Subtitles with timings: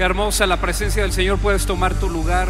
[0.00, 2.48] Qué hermosa la presencia del Señor, puedes tomar tu lugar.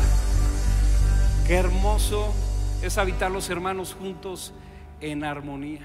[1.49, 2.33] Qué hermoso
[2.81, 4.53] es habitar los hermanos juntos
[5.01, 5.85] en armonía.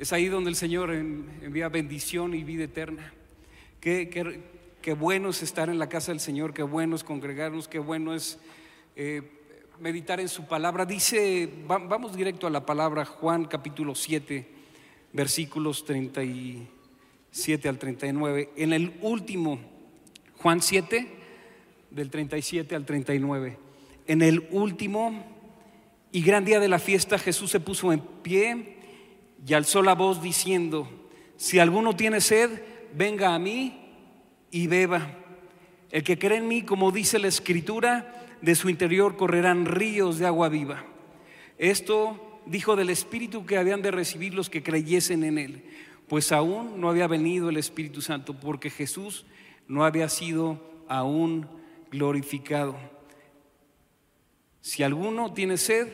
[0.00, 3.12] Es ahí donde el Señor envía bendición y vida eterna.
[3.78, 4.10] Qué,
[4.82, 8.12] qué, bueno es estar en la casa del Señor, qué bueno es congregarnos, qué bueno
[8.12, 8.40] es
[8.96, 9.22] eh,
[9.78, 10.84] meditar en su palabra.
[10.84, 14.44] Dice, vamos directo a la palabra, Juan capítulo 7,
[15.12, 18.50] versículos 37 al 39.
[18.56, 19.75] En el último,
[20.46, 21.08] Juan 7,
[21.90, 23.58] del 37 al 39.
[24.06, 25.24] En el último
[26.12, 28.76] y gran día de la fiesta, Jesús se puso en pie
[29.44, 30.88] y alzó la voz diciendo,
[31.36, 32.62] si alguno tiene sed,
[32.94, 33.90] venga a mí
[34.52, 35.16] y beba.
[35.90, 40.26] El que cree en mí, como dice la escritura, de su interior correrán ríos de
[40.26, 40.84] agua viva.
[41.58, 45.64] Esto dijo del Espíritu que habían de recibir los que creyesen en él,
[46.06, 49.26] pues aún no había venido el Espíritu Santo, porque Jesús
[49.68, 51.46] no había sido aún
[51.90, 52.76] glorificado.
[54.60, 55.88] Si alguno tiene sed,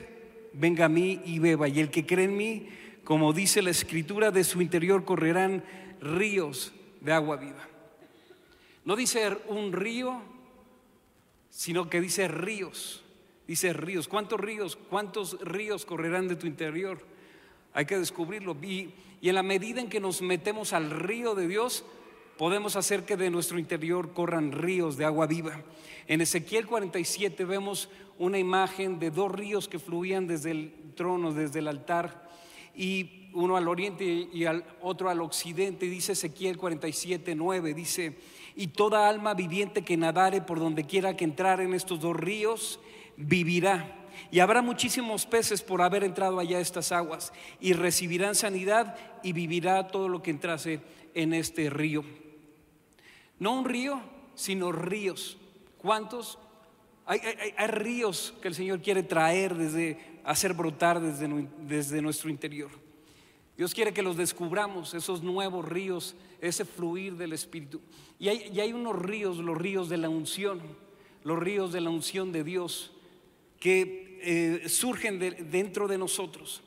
[0.52, 2.68] venga a mí y beba, y el que cree en mí,
[3.04, 5.64] como dice la escritura, de su interior correrán
[6.00, 7.68] ríos de agua viva.
[8.84, 10.20] No dice un río,
[11.50, 13.02] sino que dice ríos.
[13.46, 14.08] Dice ríos.
[14.08, 14.76] ¿Cuántos ríos?
[14.76, 17.00] ¿Cuántos ríos correrán de tu interior?
[17.74, 18.56] Hay que descubrirlo.
[18.62, 21.84] Y, en la medida en que nos metemos al río de Dios,
[22.36, 25.60] podemos hacer que de nuestro interior corran ríos de agua viva.
[26.06, 27.88] En Ezequiel 47 vemos
[28.18, 32.28] una imagen de dos ríos que fluían desde el trono, desde el altar
[32.74, 38.18] y uno al oriente y al otro al occidente, dice Ezequiel 47, 9, dice,
[38.56, 42.80] y toda alma viviente que nadare por donde quiera que entrar en estos dos ríos,
[43.16, 44.01] vivirá.
[44.30, 49.32] Y habrá muchísimos peces por haber entrado allá a estas aguas, y recibirán sanidad y
[49.32, 50.80] vivirá todo lo que entrase
[51.14, 52.04] en este río.
[53.38, 54.00] No un río,
[54.34, 55.36] sino ríos.
[55.78, 56.38] ¿Cuántos?
[57.06, 57.20] Hay,
[57.56, 61.28] hay ríos que el Señor quiere traer desde hacer brotar desde,
[61.66, 62.70] desde nuestro interior.
[63.56, 67.80] Dios quiere que los descubramos, esos nuevos ríos, ese fluir del Espíritu.
[68.18, 70.60] Y hay, hay unos ríos, los ríos de la unción,
[71.22, 72.92] los ríos de la unción de Dios,
[73.60, 75.18] que eh, surgen
[75.50, 76.62] dentro de nosotros.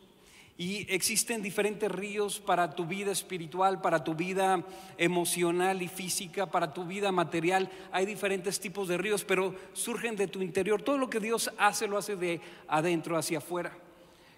[0.57, 4.63] Y existen diferentes ríos para tu vida espiritual, para tu vida
[4.97, 7.69] emocional y física, para tu vida material.
[7.91, 10.81] Hay diferentes tipos de ríos, pero surgen de tu interior.
[10.81, 12.39] Todo lo que Dios hace lo hace de
[12.69, 13.77] adentro hacia afuera.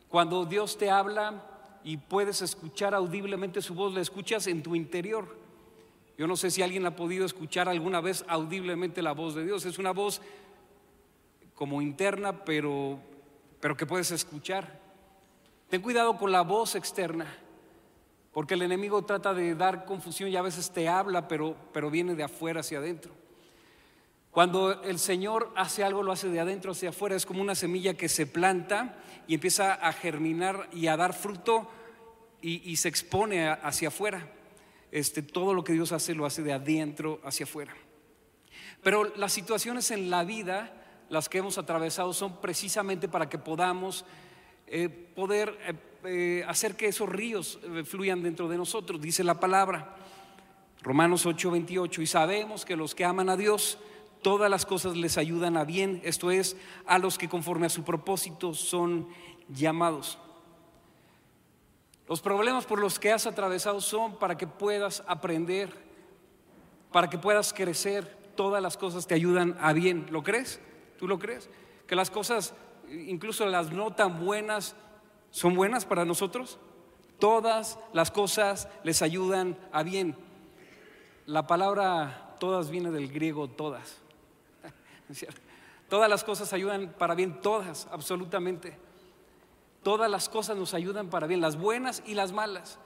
[0.10, 1.44] Cuando Dios te habla
[1.84, 5.38] y puedes escuchar audiblemente su voz, la escuchas en tu interior.
[6.18, 9.66] Yo no sé si alguien ha podido escuchar alguna vez audiblemente la voz de Dios.
[9.66, 10.20] Es una voz
[11.58, 13.00] como interna, pero,
[13.60, 14.80] pero que puedes escuchar.
[15.70, 17.26] Ten cuidado con la voz externa,
[18.32, 22.14] porque el enemigo trata de dar confusión y a veces te habla, pero, pero viene
[22.14, 23.12] de afuera hacia adentro.
[24.30, 27.16] Cuando el Señor hace algo, lo hace de adentro hacia afuera.
[27.16, 28.96] Es como una semilla que se planta
[29.28, 31.68] y empieza a germinar y a dar fruto
[32.40, 34.30] y, se expone hacia afuera.
[34.92, 37.76] Este, todo lo que Dios hace lo hace de adentro hacia afuera.
[38.84, 40.77] Pero las situaciones en la vida,
[41.10, 44.06] las que hemos atravesado, son precisamente para que podamos
[44.68, 45.74] eh, poder eh,
[46.04, 49.96] eh, hacer que esos ríos fluyan dentro de nosotros, dice la palabra.
[50.82, 53.78] Romanos 8, 28, y sabemos que los que aman a Dios,
[54.22, 57.84] todas las cosas les ayudan a bien, esto es, a los que conforme a su
[57.84, 59.08] propósito son
[59.50, 60.18] llamados.
[62.08, 65.70] Los problemas por los que has atravesado son para que puedas aprender,
[66.92, 70.62] para que puedas crecer, todas las cosas te ayudan a bien, ¿lo crees?
[70.98, 71.50] ¿Tú lo crees?
[71.88, 72.54] Que las cosas
[72.90, 74.76] incluso las no tan buenas,
[75.32, 76.58] son buenas para nosotros.
[77.20, 80.16] Todas las cosas les ayudan a bien.
[81.26, 83.98] La palabra todas viene del griego todas.
[85.90, 88.78] Todas las cosas ayudan para bien, todas, absolutamente.
[89.84, 92.78] Todas las cosas nos ayudan para bien, las buenas y las malas.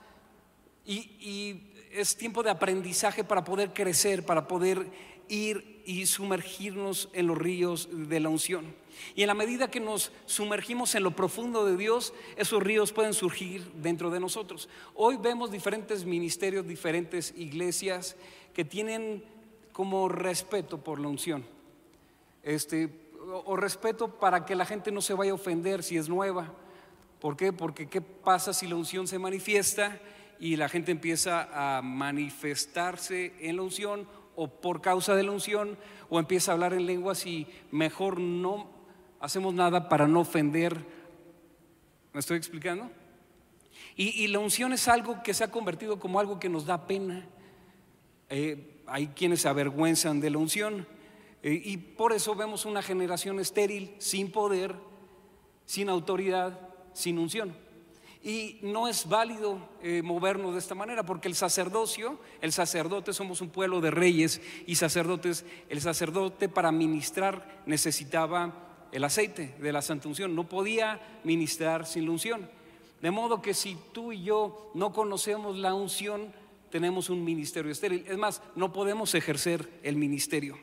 [0.84, 4.88] Y, es tiempo de aprendizaje para poder crecer, para poder
[5.32, 8.74] ir y sumergirnos en los ríos de la unción.
[9.14, 13.14] Y en la medida que nos sumergimos en lo profundo de Dios, esos ríos pueden
[13.14, 14.68] surgir dentro de nosotros.
[14.94, 18.14] Hoy vemos diferentes ministerios, diferentes iglesias
[18.52, 19.24] que tienen
[19.72, 21.44] como respeto por la unción.
[22.42, 22.90] Este,
[23.46, 26.52] o, respeto para que la gente no se vaya a ofender si es nueva.
[27.20, 27.54] ¿Por qué?
[27.54, 29.98] Porque ¿qué pasa si la unción se manifiesta
[30.38, 34.06] y la gente empieza a manifestarse en la unción
[34.36, 35.76] o por causa de la unción
[36.08, 38.70] o empieza a hablar en lenguas y mejor no
[39.20, 40.84] hacemos nada para no ofender.
[42.12, 42.90] ¿Me estoy explicando?
[43.94, 47.26] Y, la unción es algo que se ha convertido como algo que nos da pena.
[48.30, 50.86] Eh, hay quienes se avergüenzan de la unción.
[51.42, 54.76] Eh, y por eso vemos una generación estéril, sin poder,
[55.66, 56.58] sin autoridad,
[56.94, 57.54] sin unción.
[58.24, 63.40] Y no es válido eh, movernos de esta manera, porque el sacerdocio, el sacerdote, somos
[63.40, 68.54] un pueblo de reyes y sacerdotes, el sacerdote para ministrar necesitaba
[68.92, 72.48] el aceite de la santa unción, no podía ministrar sin la unción.
[73.00, 76.32] De modo que si tú y yo no conocemos la unción,
[76.70, 78.04] tenemos un ministerio estéril.
[78.06, 80.56] Es más, no podemos ejercer el ministerio.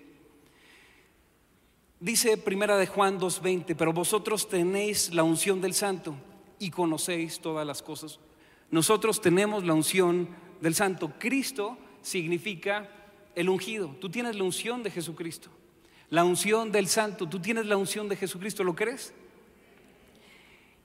[2.00, 6.15] Dice Primera de Juan 2:20, pero vosotros tenéis la unción del santo
[6.59, 8.19] y conocéis todas las cosas.
[8.71, 10.29] Nosotros tenemos la unción
[10.61, 11.13] del santo.
[11.17, 12.89] Cristo significa
[13.35, 13.95] el ungido.
[14.00, 15.50] Tú tienes la unción de Jesucristo.
[16.09, 17.27] La unción del santo.
[17.27, 18.63] Tú tienes la unción de Jesucristo.
[18.63, 19.13] ¿Lo crees?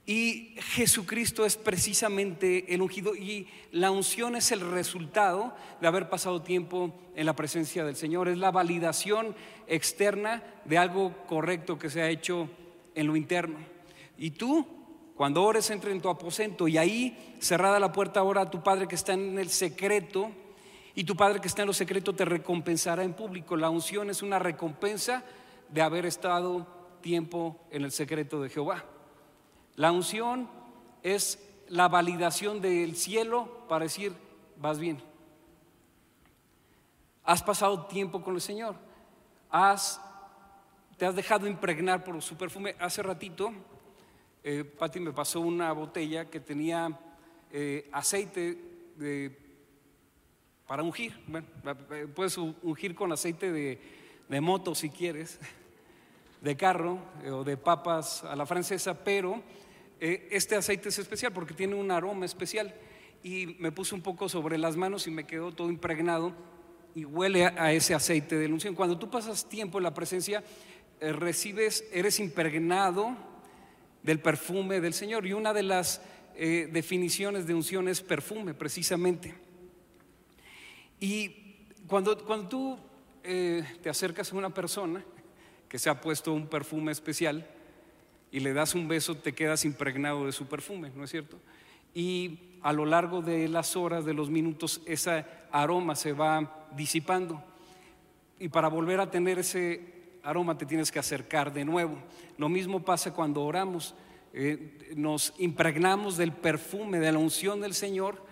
[0.07, 6.43] Y Jesucristo es precisamente el ungido y la unción es el resultado de haber pasado
[6.43, 8.29] tiempo en la presencia del Señor.
[8.29, 9.35] Es la validación
[9.67, 12.51] externa de algo correcto que se ha hecho
[12.95, 13.57] en lo interno.
[14.19, 14.67] Y tú,
[15.17, 18.89] cuando ores, entra en tu aposento y ahí, cerrada la puerta, ahora a tu Padre
[18.89, 20.31] que está en el secreto
[20.95, 23.57] y tu Padre que está en lo secreto te recompensará en público.
[23.57, 25.25] La unción es una recompensa
[25.69, 26.67] de haber estado
[27.01, 28.85] tiempo en el secreto de Jehová.
[29.77, 30.49] La unción
[31.03, 31.39] es
[31.69, 34.15] la validación del cielo para decir,
[34.57, 35.03] vas bien.
[37.25, 38.77] Has pasado tiempo con el Señor.
[39.51, 40.01] Has,
[40.97, 42.77] te has dejado impregnar por su perfume.
[42.79, 43.53] Hace ratito,
[44.45, 44.65] eh,
[45.01, 46.97] me pasó una botella que tenía
[47.51, 48.57] eh, aceite
[50.67, 51.15] para ungir.
[51.27, 51.47] Bueno,
[52.15, 55.39] puedes ungir con aceite de, moto si quieres,
[56.41, 59.43] de carro eh, o de papas a la francesa, pero
[60.01, 62.75] eh, este aceite es especial porque tiene un aroma especial
[63.23, 66.35] y me puse un poco sobre las manos y me quedó todo impregnado
[66.95, 68.75] y huele a, ese aceite de unción.
[68.75, 70.45] Cuando tú pasas tiempo en la presencia,
[71.01, 73.17] eh, recibes, eres impregnado
[74.05, 76.01] del perfume del Señor y una de las
[76.37, 79.35] eh, definiciones de unción es perfume, precisamente.
[81.01, 82.79] Y cuando, cuando tú
[83.23, 85.03] te acercas a una persona
[85.67, 87.49] que se ha puesto un perfume especial,
[88.35, 91.39] y le das un beso, te quedas impregnado de su perfume, ¿no es cierto?
[91.95, 97.41] Y a lo largo de las horas, de los minutos, ese aroma se va disipando.
[98.41, 99.94] Y para volver a tener ese
[100.25, 101.97] aroma te tienes que acercar de nuevo.
[102.39, 103.95] Lo mismo pasa cuando oramos.
[104.33, 108.25] Eh, nos impregnamos del perfume, de la unción del Señor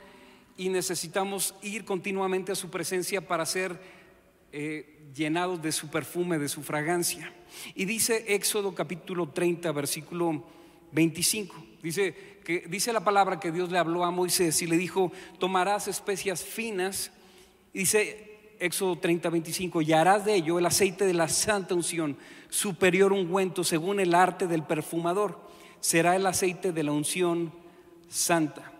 [0.56, 3.78] y necesitamos ir continuamente a su presencia para ser
[4.50, 7.32] eh, llenados de su perfume, de su fragancia.
[7.74, 10.44] Y dice Éxodo capítulo 30, versículo
[10.92, 11.54] 25.
[11.82, 12.14] Dice
[12.44, 16.42] que dice la palabra que Dios le habló a Moisés y le dijo, "Tomarás especias
[16.42, 17.12] finas."
[17.72, 18.31] dice
[18.62, 22.16] Éxodo 30, 25, "Y harás de ello el aceite de la santa unción,
[22.48, 25.40] superior ungüento según el arte del perfumador.
[25.80, 27.52] Será el aceite de la unción
[28.08, 28.70] santa."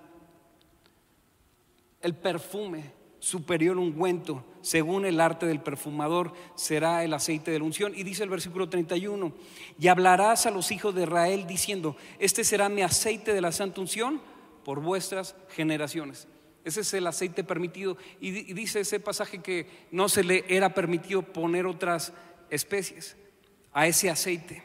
[2.00, 7.93] El perfume superior ungüento, según el arte del perfumador, será el aceite de la unción.
[7.96, 9.32] Y dice el versículo 31,
[9.79, 13.81] y hablarás a los hijos de Israel diciendo, este será mi aceite de la santa
[13.81, 14.20] unción
[14.64, 16.29] por vuestras generaciones.
[16.64, 17.97] Ese es el aceite permitido.
[18.20, 22.12] Y dice ese pasaje que no se le era permitido poner otras
[22.51, 23.17] especies
[23.72, 24.63] a ese aceite.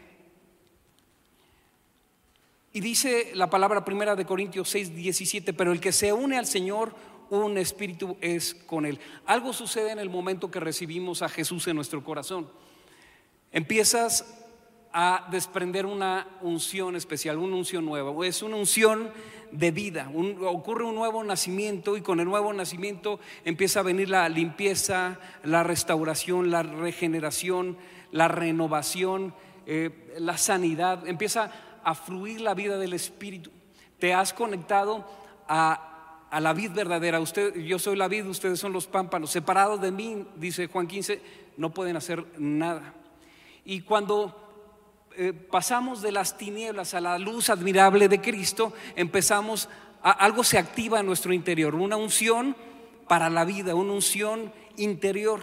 [2.73, 6.45] Y dice la palabra primera de Corintios 6, 17, pero el que se une al
[6.45, 6.93] Señor
[7.29, 8.99] un espíritu es con Él.
[9.25, 12.47] Algo sucede en el momento que recibimos a Jesús en nuestro corazón.
[13.51, 14.45] Empiezas
[14.93, 18.13] a desprender una unción especial, una unción nueva.
[18.25, 19.11] Es una unción
[19.51, 20.09] de vida.
[20.41, 25.63] ocurre un nuevo nacimiento y con el nuevo nacimiento empieza a venir la limpieza, la
[25.63, 27.77] restauración, la regeneración,
[28.11, 29.33] la renovación,
[29.65, 31.07] eh, la sanidad.
[31.07, 31.51] Empieza
[31.83, 33.51] a fluir la vida del Espíritu.
[33.99, 35.07] Te has conectado
[35.47, 35.87] a
[36.29, 37.19] a la vid verdadera.
[37.19, 39.31] Usted, yo soy la vid, ustedes son los pámpanos.
[39.31, 41.21] Separados de mí, dice Juan 15,
[41.57, 42.93] no pueden hacer nada.
[43.65, 44.46] Y cuando
[45.19, 49.67] eh, pasamos de las tinieblas a la luz admirable de Cristo, empezamos,
[50.03, 52.55] algo se activa en nuestro interior, una unción
[53.07, 55.41] para la vida, una unción interior.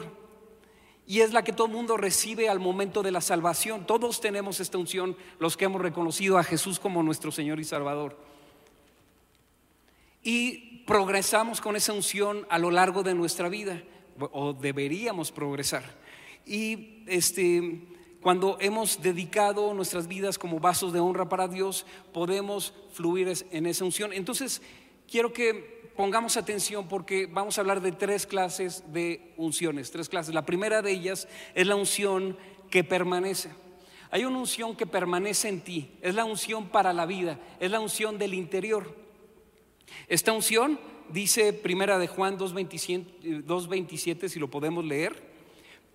[1.08, 3.84] Y es la que todo mundo recibe al momento de la salvación.
[3.84, 8.16] Todos tenemos esta unción, los que hemos reconocido a Jesús como nuestro Señor y Salvador.
[10.22, 13.82] Y progresamos con esa unción a lo largo de nuestra vida,
[14.20, 15.82] o deberíamos progresar.
[16.46, 17.80] Y este,
[18.24, 23.84] cuando hemos dedicado nuestras vidas como vasos de honra para Dios, podemos fluir en esa
[23.84, 24.14] unción.
[24.14, 24.62] Entonces,
[25.06, 30.34] quiero que pongamos atención porque vamos a hablar de tres clases de unciones, tres clases.
[30.34, 32.38] La primera de ellas es la unción
[32.70, 33.50] que permanece.
[34.10, 37.80] Hay una unción que permanece en ti, es la unción para la vida, es la
[37.80, 38.96] unción del interior.
[40.08, 45.33] Esta unción dice Primera de Juan 2.27, si lo podemos leer.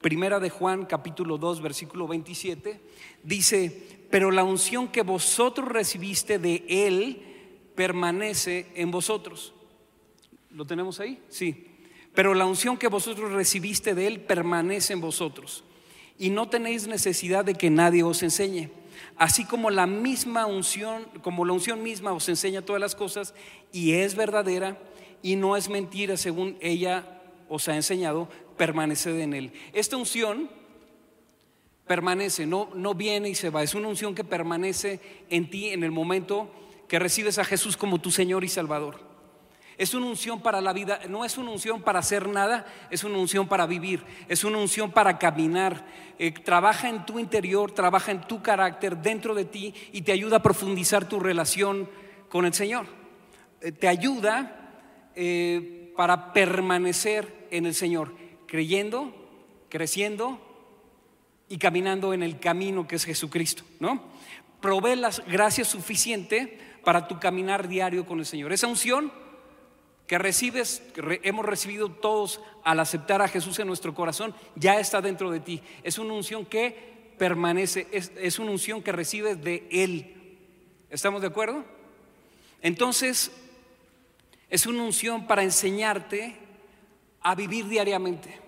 [0.02, 2.80] Primera de Juan capítulo 2 versículo 27
[3.24, 7.22] dice, pero la unción que vosotros recibiste de Él
[7.76, 9.54] permanece en vosotros.
[10.52, 11.22] ¿Lo tenemos ahí?
[11.30, 11.68] Sí.
[12.14, 15.64] Pero la unción que vosotros recibiste de Él permanece en vosotros.
[16.18, 18.70] Y no tenéis necesidad de que nadie os enseñe.
[19.18, 23.34] Así como la misma unción, como la unción misma os enseña todas las cosas
[23.72, 24.78] y es verdadera
[25.22, 27.19] y no es mentira según ella
[27.50, 29.54] os ha enseñado, permaneced en Él.
[29.74, 30.50] Esta unción
[31.88, 35.84] permanece, no, no viene y se va, es una unción que permanece en ti en
[35.84, 36.52] el momento
[36.88, 39.10] que recibes a Jesús como tu Señor y Salvador.
[39.80, 43.18] Es una unción para la vida, no es una unción para hacer nada, es una
[43.18, 45.86] unción para vivir, es una unción para caminar.
[46.20, 50.38] Eh, trabaja en tu interior, trabaja en tu carácter, dentro de ti y te ayuda
[50.38, 51.90] a profundizar tu relación
[52.28, 52.88] con el Señor.
[53.62, 58.14] Eh, te ayuda eh, para permanecer en el Señor,
[58.48, 59.14] creyendo,
[59.70, 60.40] creciendo
[61.48, 64.04] y caminando en el camino que es Jesucristo, ¿no?
[64.62, 68.52] Provee la gracia suficiente para tu caminar diario con el Señor.
[68.52, 69.12] Esa unción
[70.08, 75.02] que recibes, que hemos recibido todos al aceptar a Jesús en nuestro corazón, ya está
[75.02, 75.62] dentro de ti.
[75.84, 80.38] Es una unción que permanece, es, es una unción que recibes de Él.
[80.90, 81.64] ¿Estamos de acuerdo?
[82.62, 83.32] Entonces,
[84.50, 86.39] es una unción para enseñarte
[87.30, 88.40] a vivir diariamente.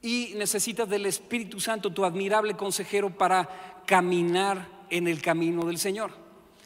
[0.00, 6.10] Y necesitas del Espíritu Santo, tu admirable consejero, para caminar en el camino del Señor.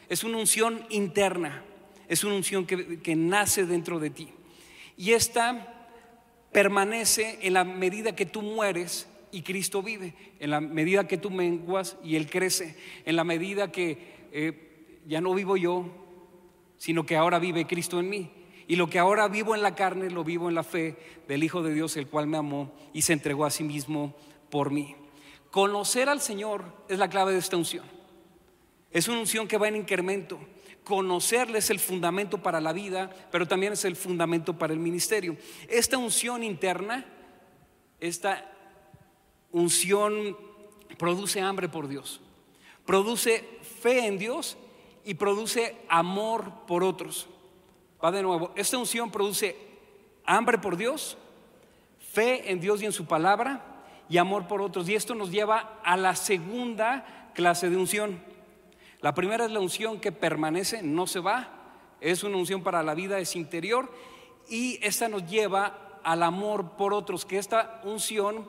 [0.09, 1.63] Es una unción interna
[2.09, 4.29] es una unción que, nace dentro de ti.
[4.97, 5.89] Y esta
[6.53, 11.31] permanece en la medida que tú mueres y Cristo vive, en la medida que tú
[11.31, 13.99] menguas y Él crece, en la medida que
[14.33, 15.91] eh, ya no vivo yo,
[16.79, 18.31] sino que ahora vive Cristo en mí.
[18.67, 20.97] Y lo que ahora vivo en la carne, lo vivo en la fe
[21.29, 24.15] del Hijo de Dios, el cual me amó y se entregó a sí mismo
[24.51, 24.97] por mí.
[25.51, 27.85] Conocer al Señor es la clave de esta unción.
[28.91, 30.39] Es una unción que va en incremento
[30.87, 35.37] conocerle es el fundamento para la vida, pero también es el fundamento para el ministerio.
[35.69, 37.05] Esta unción interna,
[37.99, 38.49] esta
[39.51, 40.37] unción
[40.97, 42.21] produce hambre por Dios,
[42.85, 44.57] produce fe en Dios
[45.05, 47.29] y produce amor por otros.
[48.05, 49.57] Va de nuevo, esta unción produce
[50.25, 51.17] hambre por Dios,
[51.99, 53.65] fe en Dios y en su palabra
[54.09, 54.89] y amor por otros.
[54.89, 58.21] Y esto nos lleva a la segunda clase de unción
[59.07, 61.49] la primera es la unción que permanece, no se va,
[62.01, 63.89] es una unción para la vida, es interior
[64.49, 68.49] y esta nos lleva al amor por otros, que esta unción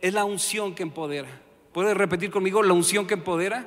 [0.00, 1.28] es la unción que empodera.
[1.72, 3.66] ¿Puedes repetir conmigo la unción que empodera?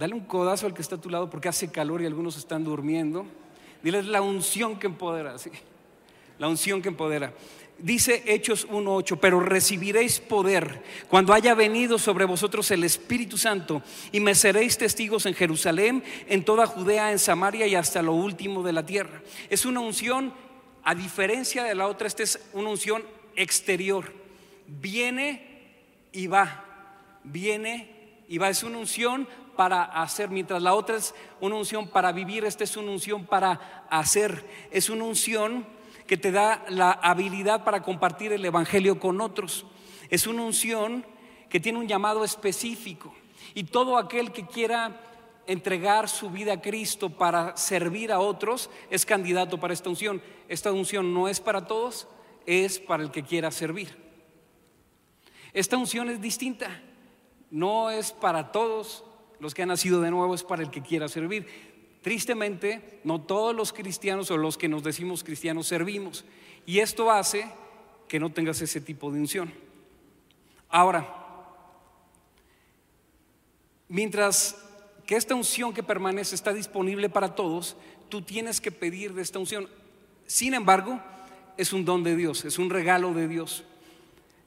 [0.00, 2.64] Dale un codazo al que está a tu lado porque hace calor y algunos están
[2.64, 3.26] durmiendo.
[3.82, 5.50] Diles la unción que empodera, sí.
[6.38, 7.34] La unción que empodera.
[7.76, 14.20] Dice Hechos 1.8, pero recibiréis poder cuando haya venido sobre vosotros el Espíritu Santo y
[14.20, 18.72] me seréis testigos en Jerusalén, en toda Judea, en Samaria y hasta lo último de
[18.72, 19.20] la tierra.
[19.50, 20.32] Es una unción,
[20.82, 23.02] a diferencia de la otra, esta es una unción
[23.36, 24.14] exterior.
[24.66, 25.46] Viene
[26.10, 26.64] y va,
[27.22, 28.48] viene y va.
[28.48, 29.28] Es una unción
[29.60, 33.84] para hacer, mientras la otra es una unción para vivir, esta es una unción para
[33.90, 34.42] hacer.
[34.70, 35.66] Es una unción
[36.06, 39.66] que te da la habilidad para compartir el Evangelio con otros.
[40.08, 41.04] Es una unción
[41.50, 43.14] que tiene un llamado específico.
[43.52, 44.98] Y todo aquel que quiera
[45.46, 50.22] entregar su vida a Cristo para servir a otros es candidato para esta unción.
[50.48, 52.08] Esta unción no es para todos,
[52.46, 53.94] es para el que quiera servir.
[55.52, 56.80] Esta unción es distinta,
[57.50, 59.04] no es para todos
[59.40, 61.46] los que han nacido de nuevo, es para el que quiera servir.
[62.02, 66.24] Tristemente, no todos los cristianos o los que nos decimos cristianos servimos.
[66.66, 67.50] Y esto hace
[68.08, 69.52] que no tengas ese tipo de unción.
[70.68, 71.06] Ahora,
[73.88, 74.56] mientras
[75.06, 77.76] que esta unción que permanece está disponible para todos,
[78.08, 79.68] tú tienes que pedir de esta unción.
[80.26, 81.00] Sin embargo,
[81.56, 83.64] es un don de Dios, es un regalo de Dios.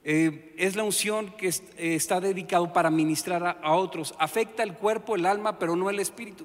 [0.06, 4.14] Eh, es la unción que eh, está dedicado para ministrar a otros.
[4.18, 6.44] Afecta el cuerpo, el alma, pero no el espíritu.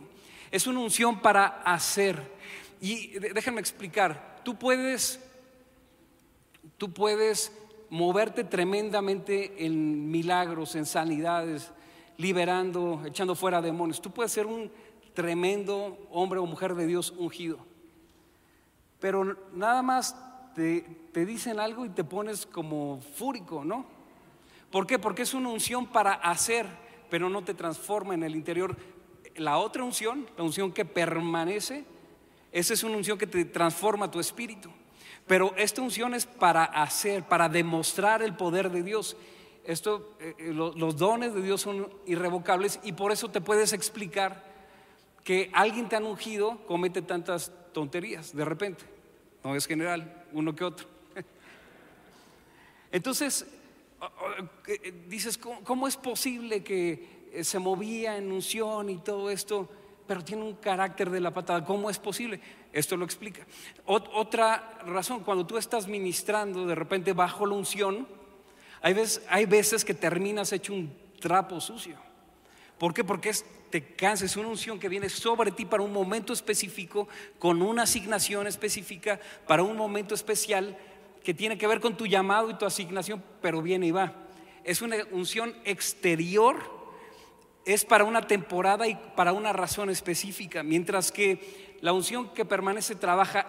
[0.49, 2.39] Es una unción para hacer.
[2.79, 5.19] Y déjenme explicar, tú puedes,
[6.77, 7.51] tú puedes
[7.89, 11.71] moverte tremendamente en milagros, en sanidades,
[12.17, 14.01] liberando, echando fuera demonios.
[14.01, 14.71] Tú puedes ser un
[15.13, 17.57] tremendo hombre o mujer de Dios ungido.
[18.99, 20.15] Pero nada más
[20.55, 23.85] te, te dicen algo y te pones como fúrico, ¿no?
[24.71, 24.99] ¿Por qué?
[24.99, 26.67] Porque es una unción para hacer,
[27.09, 28.75] pero no te transforma en el interior.
[29.35, 31.85] La otra unción, la unción que permanece,
[32.51, 34.69] esa es una unción que te transforma tu espíritu.
[35.27, 39.17] Pero esta unción es para hacer, para demostrar el poder de Dios.
[39.63, 44.43] Esto, eh, eh, los dones de Dios son irrevocables y por eso te puedes explicar
[45.23, 48.85] que alguien tan ungido comete tantas tonterías de repente.
[49.43, 50.98] No es general, uno que otro.
[52.91, 53.45] Entonces,
[54.67, 59.69] eh, dices, ¿cómo, es posible que se movía en unción y todo esto,
[60.07, 61.63] pero tiene un carácter de la patada?
[61.65, 62.39] ¿Cómo es posible?
[62.71, 63.45] Esto lo explica.
[63.85, 68.07] otra razón, cuando tú estás ministrando de repente bajo la unción,
[68.81, 71.97] hay veces, que terminas hecho un trapo sucio.
[72.77, 73.03] ¿Por qué?
[73.03, 73.31] Porque
[73.69, 77.83] te cansas, es una unción que viene sobre ti para un momento específico, con una
[77.83, 80.77] asignación específica, para un momento especial
[81.23, 84.13] que tiene que ver con tu llamado y tu asignación, pero viene y va.
[84.63, 86.57] Es una unción exterior,
[87.65, 92.95] es para una temporada y para una razón específica, mientras que la unción que permanece
[92.95, 93.45] trabaja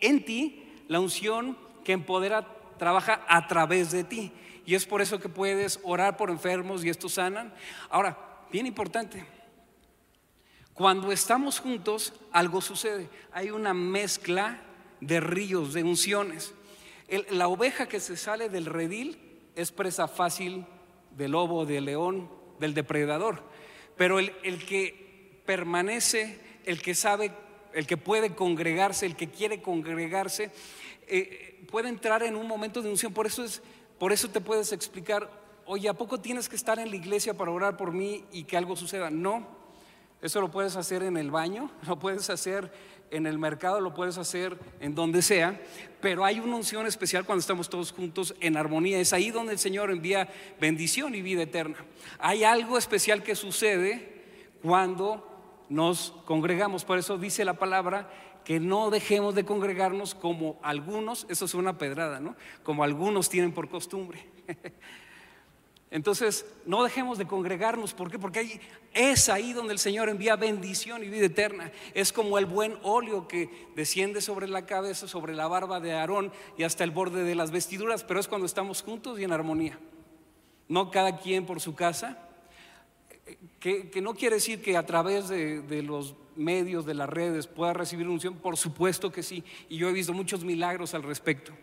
[0.00, 2.46] en ti, la unción que empodera
[2.78, 4.32] trabaja a través de ti.
[4.64, 7.54] Y es por eso que puedes orar por enfermos y estos sanan.
[7.88, 8.18] Ahora,
[8.50, 9.24] bien importante,
[10.74, 13.08] cuando estamos juntos, algo sucede.
[13.32, 14.60] Hay una mezcla
[15.00, 16.52] de ríos, de unciones.
[17.30, 19.18] La oveja que se sale del redil
[19.54, 20.66] es presa fácil
[21.10, 23.42] del lobo, del león, del depredador.
[23.96, 27.32] Pero el, que permanece, el que sabe,
[27.72, 30.50] el que puede congregarse, el que quiere congregarse,
[31.06, 33.12] eh, puede entrar en un momento de unción.
[33.12, 33.62] Por eso, es,
[33.98, 35.30] por eso te puedes explicar,
[35.64, 38.56] oye, ¿a poco tienes que estar en la iglesia para orar por mí y que
[38.56, 39.08] algo suceda?
[39.08, 39.46] No,
[40.20, 42.70] eso lo puedes hacer en el baño, lo puedes hacer
[43.10, 45.60] en el mercado, lo puedes hacer en donde sea,
[46.00, 48.98] pero hay una unción especial cuando estamos todos juntos en armonía.
[48.98, 50.28] Es ahí donde el Señor envía
[50.60, 51.78] bendición y vida eterna.
[52.18, 54.22] Hay algo especial que sucede
[54.62, 56.84] cuando nos congregamos.
[56.84, 58.10] Por eso dice la palabra
[58.44, 62.36] que no dejemos de congregarnos como algunos, eso es una pedrada, ¿no?
[62.62, 64.24] Como algunos tienen por costumbre.
[65.96, 68.18] Entonces, no dejemos de congregarnos, ¿por qué?
[68.18, 68.60] Porque ahí,
[68.92, 71.72] es ahí donde el Señor envía bendición y vida eterna.
[71.94, 76.32] Es como el buen óleo que desciende sobre la cabeza, sobre la barba de Aarón
[76.58, 79.78] y hasta el borde de las vestiduras, pero es cuando estamos juntos y en armonía.
[80.68, 82.28] No cada quien por su casa,
[83.58, 88.06] que, no quiere decir que a través de, los medios, de las redes, pueda recibir
[88.06, 91.54] unción, por supuesto que sí, y yo he visto muchos milagros al respecto.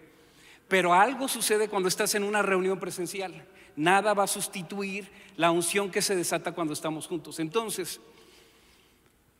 [0.74, 3.46] Pero algo sucede cuando estás en una reunión presencial.
[3.76, 5.08] Nada va a sustituir
[5.38, 7.38] la unción que se desata cuando estamos juntos.
[7.38, 8.02] Entonces,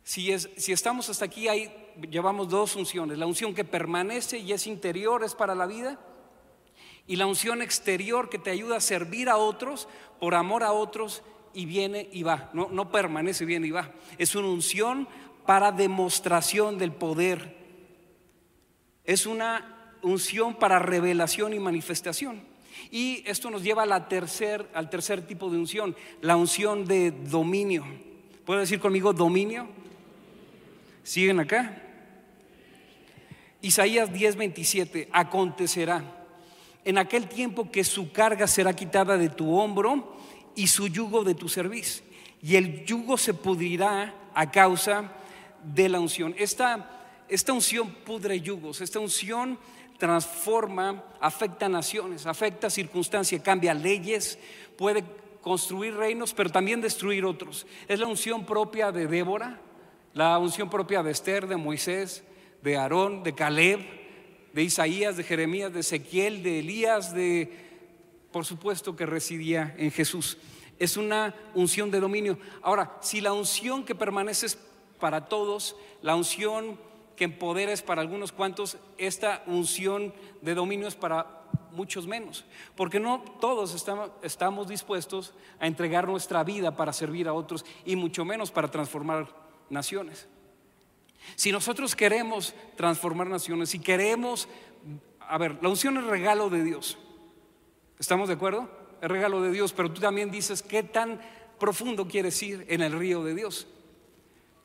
[0.04, 1.76] si, es, si estamos hasta aquí, hay,
[2.08, 3.18] llevamos dos unciones.
[3.18, 6.00] La unción que permanece y es interior, es para la vida.
[7.08, 9.88] Y la unción exterior que te ayuda a servir a otros,
[10.20, 13.92] por amor a otros y viene y va, no, no permanece, viene y va.
[14.20, 15.08] Es una unción
[15.48, 17.58] para demostración del poder.
[19.04, 22.42] Es una unción para revelación y manifestación.
[22.92, 27.86] Y esto nos lleva a tercer, al tercer tipo de unción, la unción de dominio.
[28.46, 29.68] ¿Puedo decir conmigo dominio?
[31.04, 31.82] ¿Siguen acá?
[33.62, 36.04] Isaías 10:27, acontecerá
[36.86, 40.18] en aquel tiempo que su carga será quitada de tu hombro
[40.56, 42.04] y su yugo de tu servicio.
[42.42, 45.14] Y el yugo se pudrirá a causa
[45.64, 46.36] de la unción.
[46.38, 49.58] Esta, esta unción pudre yugos, esta unción
[49.98, 54.38] transforma, afecta naciones, afecta circunstancias, cambia leyes,
[54.78, 55.04] puede
[55.42, 57.68] construir reinos, pero también destruir otros.
[57.88, 59.60] Es la unción propia de Débora,
[60.14, 62.24] la unción propia de Esther, de Moisés,
[62.62, 63.80] de Aarón, de Caleb,
[64.54, 67.52] de Isaías, de Jeremías, de Ezequiel, de Elías, de
[68.32, 70.38] por supuesto que residía en Jesús.
[70.80, 72.40] Es una unción de dominio.
[72.62, 74.58] Ahora, si la unción que permanece es
[75.00, 76.80] para todos, la unción
[77.16, 82.46] que empodera es para algunos cuantos, esta unción de dominio es para muchos menos.
[82.76, 87.96] Porque no todos estamos, estamos dispuestos a entregar nuestra vida para servir a otros y
[87.96, 89.28] mucho menos para transformar
[89.70, 90.28] naciones.
[91.36, 94.48] Si nosotros queremos transformar naciones, si queremos,
[95.20, 96.98] a ver, la unción es regalo de Dios.
[98.00, 98.70] ¿Estamos de acuerdo?
[99.02, 101.22] Es regalo de Dios, pero tú también dices qué tan
[101.60, 103.68] profundo quieres ir en el río de Dios.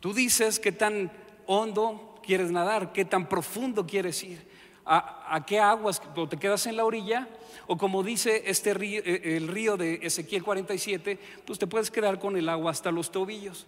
[0.00, 1.12] Tú dices qué tan
[1.46, 4.46] hondo quieres nadar, qué tan profundo quieres ir,
[4.84, 7.26] a, qué aguas, o te quedas en la orilla,
[7.66, 12.36] o como dice este río, el río de Ezequiel 47, pues te puedes quedar con
[12.36, 13.66] el agua hasta los tobillos.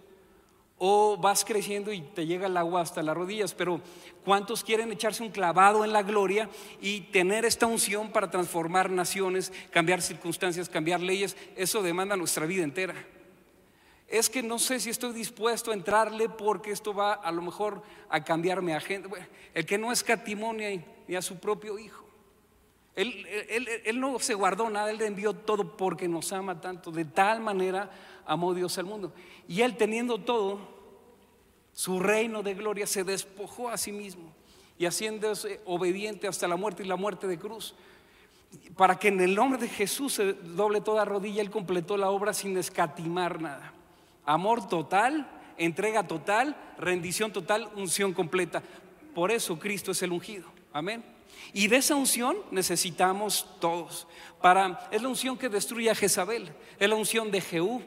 [0.77, 3.81] o vas creciendo y te llega el agua hasta las rodillas, pero
[4.23, 6.47] ¿cuántos quieren echarse un clavado en la gloria
[6.81, 11.35] y tener esta unción para transformar naciones, cambiar circunstancias, cambiar leyes?
[11.55, 12.93] Eso demanda nuestra vida entera.
[14.11, 17.81] Es que no sé si estoy dispuesto a entrarle porque esto va a lo mejor
[18.09, 19.09] a cambiarme a gente.
[19.53, 22.05] el que no escatimonia ni a su propio hijo.
[22.93, 23.25] Él,
[23.85, 26.91] él, no se guardó nada, Él le envió todo porque nos ama tanto.
[26.91, 27.89] De tal manera
[28.25, 29.13] amó Dios al mundo.
[29.47, 30.59] Y Él teniendo todo,
[31.71, 34.33] su reino de gloria se despojó a sí mismo
[34.77, 37.75] y haciéndose obediente hasta la muerte y la muerte de cruz.
[38.75, 42.33] Para que en el nombre de Jesús se doble toda rodilla, Él completó la obra
[42.33, 43.73] sin escatimar nada.
[44.31, 48.63] Amor total, entrega total, rendición total, unción completa.
[49.13, 50.47] Por eso Cristo es el ungido.
[50.71, 51.03] Amén.
[51.51, 54.07] Y de esa unción necesitamos todos.
[54.41, 57.81] Para, es la unción que destruye a Jezabel, es la unción de Jehú,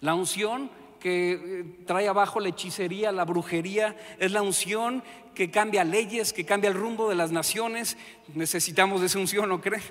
[0.00, 5.04] la unción que eh, trae abajo la hechicería, la brujería, es la unción
[5.36, 7.96] que cambia leyes, que cambia el rumbo de las naciones.
[8.34, 9.82] Necesitamos de esa unción, ¿no cree?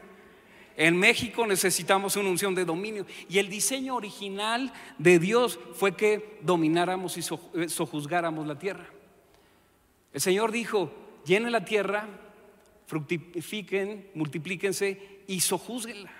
[0.77, 3.07] En México necesitamos una unción de dominio.
[3.27, 7.21] Y el diseño original de Dios fue que domináramos y
[7.55, 8.85] eh, sojuzgáramos la tierra.
[10.13, 10.91] El Señor dijo,
[11.25, 12.07] llene la tierra
[12.85, 16.11] fructifiquen, multiplíquense y sojúzguenla.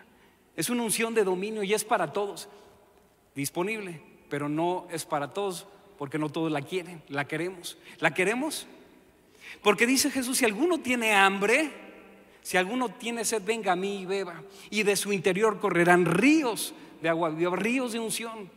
[0.55, 2.49] Es una unción de dominio y es para todos.
[3.35, 5.67] Disponible, pero no es para todos
[5.99, 7.77] porque no todos la quieren, la queremos.
[7.99, 8.65] ¿La queremos?
[9.61, 11.86] Porque dice Jesús, si alguno tiene hambre,
[12.47, 14.41] si alguno tiene sed, venga a mí y beba.
[14.69, 18.49] Y de su interior correrán ríos de agua, ríos de unción.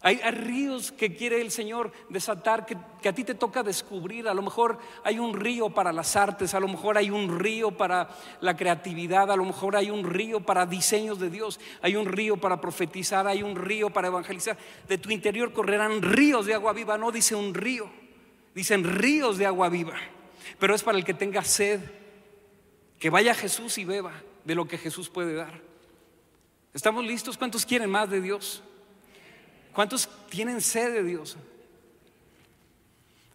[0.00, 2.76] Hay, ríos que quiere el Señor desatar, que,
[3.08, 4.28] a ti te toca descubrir.
[4.28, 7.72] A lo mejor hay un río para las artes, a lo mejor hay un río
[7.72, 8.10] para
[8.40, 12.36] la creatividad, a lo mejor hay un río para diseños de Dios, hay un río
[12.36, 14.56] para profetizar, hay un río para evangelizar.
[14.86, 17.90] De tu interior correrán ríos de agua viva, no dice un río,
[18.54, 19.96] dicen ríos de agua viva.
[20.60, 21.80] Pero es para el que tenga sed,
[22.98, 24.12] que vaya Jesús y beba
[24.44, 25.60] de lo que Jesús puede dar.
[26.72, 27.36] ¿Estamos listos?
[27.36, 28.62] ¿Cuántos quieren más de Dios?
[29.72, 31.36] ¿Cuántos tienen sed de Dios?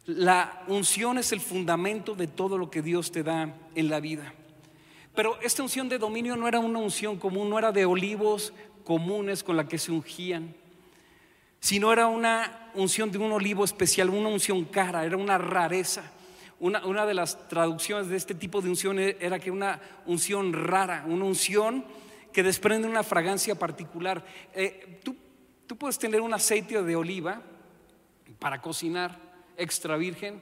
[0.05, 4.33] La unción es el fundamento de todo lo que Dios te da en la vida.
[5.13, 9.43] Pero esta unción de dominio no era una unción común, no era de olivos comunes
[9.43, 10.55] con la que se ungían,
[11.59, 16.03] sino era una unción de un olivo especial, una unción cara, era una rareza.
[16.61, 21.25] Una, de las traducciones de este tipo de unción era que una unción rara, una
[21.25, 21.83] unción
[22.31, 24.23] que desprende una fragancia particular.
[24.53, 25.15] Eh, tú
[25.71, 27.41] Tú puedes tener un aceite de oliva
[28.39, 29.17] para cocinar
[29.55, 30.41] extra virgen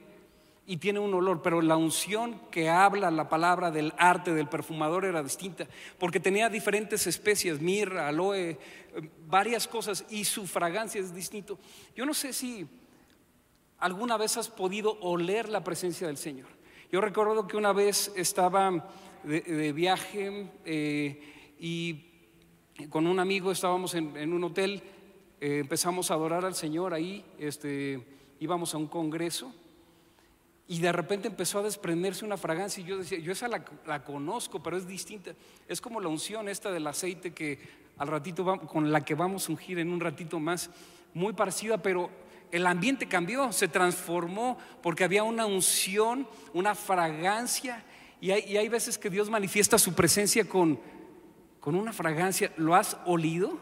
[0.66, 5.04] y tiene un olor, pero la unción que habla la palabra del arte del perfumador
[5.04, 5.68] era distinta,
[6.00, 8.58] porque tenía diferentes especies, mirra, aloe,
[9.28, 11.60] varias cosas y su fragancia es distinto.
[11.94, 12.66] Yo no sé si
[13.80, 16.48] alguna vez has podido oler la presencia del Señor.
[16.92, 18.88] Yo recuerdo que una vez estaba
[19.24, 22.06] de, viaje eh, y
[22.88, 24.82] con un amigo estábamos en un hotel
[25.42, 27.98] eh, empezamos a adorar al Señor ahí, este,
[28.40, 29.54] íbamos a un congreso
[30.68, 34.62] y de repente empezó a desprenderse una fragancia y yo decía, yo esa la, conozco,
[34.62, 35.32] pero es distinta.
[35.66, 37.58] Es como la unción esta del aceite que
[37.96, 40.68] al ratito con la que vamos a ungir en un ratito más,
[41.14, 42.10] muy parecida, pero
[42.52, 47.84] el ambiente cambió, se transformó porque había una unción, una fragancia
[48.20, 50.78] y hay, veces que Dios manifiesta su presencia con,
[51.58, 52.52] con una fragancia.
[52.58, 53.58] ¿Lo has olido?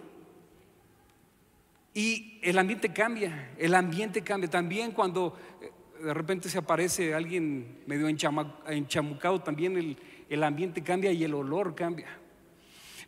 [1.95, 4.51] Y el ambiente cambia, el ambiente cambia.
[4.51, 5.71] También cuando eh,
[6.03, 9.97] de repente se aparece alguien medio enchamucado, también
[10.29, 12.09] el, ambiente cambia y el olor cambia.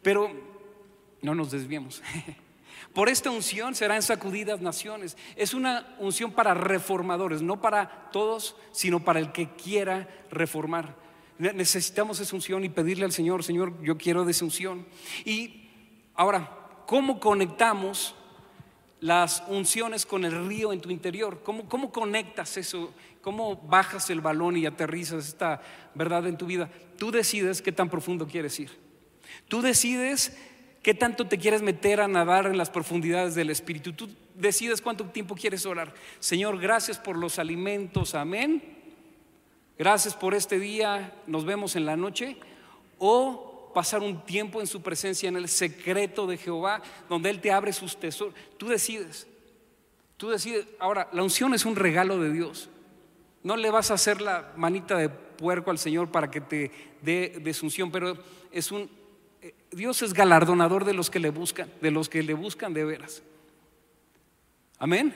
[0.02, 0.30] Pero
[1.22, 2.00] no nos desviemos.
[2.94, 5.16] Por esta unción serán sacudidas naciones.
[5.36, 10.96] Es una unción para reformadores, no para todos, sino para el que quiera reformar.
[11.38, 14.86] Necesitamos esa unción y pedirle al Señor, Señor, yo quiero de esa unción.
[15.24, 15.70] Y
[16.14, 16.50] ahora,
[16.86, 18.14] ¿cómo conectamos
[19.00, 21.40] las unciones con el río en tu interior.
[21.42, 22.92] ¿Cómo, ¿Cómo, conectas eso?
[23.22, 25.62] ¿Cómo bajas el balón y aterrizas esta
[25.94, 26.70] verdad en tu vida?
[26.98, 28.70] Tú decides qué tan profundo quieres ir.
[29.48, 30.36] Tú decides
[30.82, 33.92] qué tanto te quieres meter a nadar en las profundidades del Espíritu.
[33.92, 35.92] Tú decides cuánto tiempo quieres orar.
[36.18, 38.14] Señor, gracias por los alimentos.
[38.14, 38.62] Amén.
[39.78, 41.14] Gracias por este día.
[41.26, 42.36] Nos vemos en la noche.
[42.98, 47.52] O pasar un tiempo en su presencia, en el secreto de Jehová, donde Él te
[47.52, 48.34] abre sus tesoros.
[48.58, 49.26] Tú decides.
[50.16, 50.66] Tú decides.
[50.78, 52.68] Ahora, la unción es un regalo de Dios.
[53.42, 57.38] No le vas a hacer la manita de puerco al Señor para que te dé
[57.42, 58.18] desunción, pero
[58.52, 58.90] es un
[59.72, 63.22] Dios es galardonador de los que le buscan, de los que le buscan de veras.
[64.78, 65.14] Amén.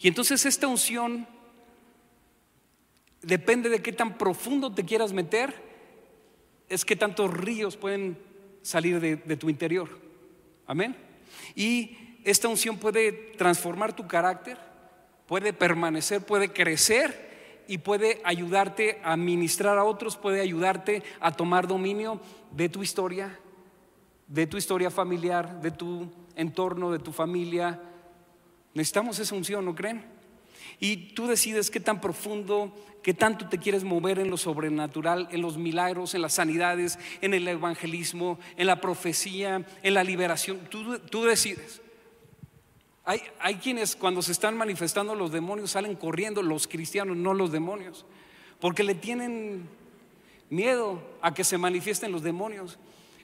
[0.00, 1.26] Y entonces esta unción
[3.22, 5.54] depende de qué tan profundo te quieras meter,
[6.68, 8.18] es que tantos ríos pueden
[8.62, 9.88] salir de, de tu interior.
[10.66, 10.96] Amén.
[11.54, 14.58] Y esta unción puede transformar tu carácter,
[15.26, 17.29] puede permanecer, puede crecer
[17.70, 23.38] y puede ayudarte a ministrar a otros, puede ayudarte a tomar dominio de tu historia,
[24.26, 27.80] de tu historia familiar, de tu entorno, de tu familia.
[28.74, 30.04] Necesitamos esa unción, ¿no creen?
[30.80, 35.40] Y tú decides qué tan profundo, qué tanto te quieres mover en lo sobrenatural, en
[35.40, 40.58] los milagros, en las sanidades, en el evangelismo, en la profecía, en la liberación.
[40.68, 41.80] Tú, tú decides.
[43.04, 47.50] Hay, hay, quienes cuando se están manifestando los demonios salen corriendo, los cristianos, no los
[47.50, 48.04] demonios,
[48.60, 49.68] porque le tienen
[50.50, 52.78] miedo a que se manifiesten los demonios.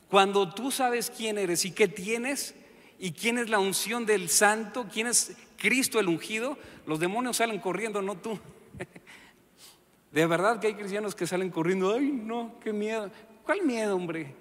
[0.09, 2.55] Cuando tú sabes quién eres y qué tienes
[2.99, 7.59] y quién es la unción del santo, quién es Cristo el ungido, los demonios salen
[7.59, 8.39] corriendo, no tú.
[10.13, 13.11] De verdad que hay cristianos que salen corriendo, ay no, qué miedo.
[13.45, 14.35] ¿Cuál miedo, hombre?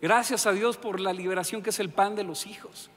[0.00, 2.90] Gracias a Dios por la liberación que es el pan de los hijos.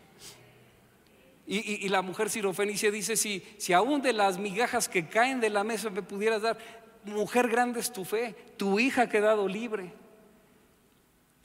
[1.50, 5.64] Y, la mujer sirofenicia dice, si, si aún de las migajas que caen de la
[5.64, 6.58] mesa me pudieras dar,
[7.06, 9.94] mujer grande es tu fe, tu hija ha quedado libre.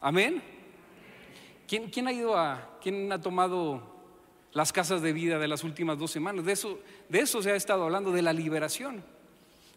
[0.00, 0.42] Amén.
[1.68, 3.80] ¿Quién, quién ha ido a, quién ha tomado
[4.52, 6.44] las casas de vida de las últimas dos semanas?
[6.44, 9.04] De eso, de eso se ha estado hablando, de la liberación.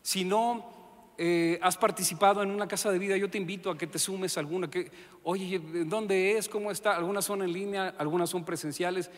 [0.01, 0.73] Si no
[1.19, 4.35] eh, has participado en una casa de vida, yo te invito a que te sumes
[4.37, 4.71] a alguna.
[4.71, 4.91] Que,
[5.23, 6.49] Oye, ¿dónde es?
[6.49, 6.95] ¿Cómo está?
[6.95, 9.11] Algunas son en línea, algunas son presenciales.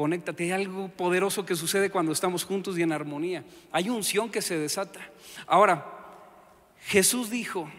[0.00, 3.44] Conéctate, hay algo poderoso que sucede cuando estamos juntos y en armonía.
[3.70, 4.98] Hay unción que se desata.
[5.46, 5.84] Ahora,
[6.86, 7.70] Jesús dijo,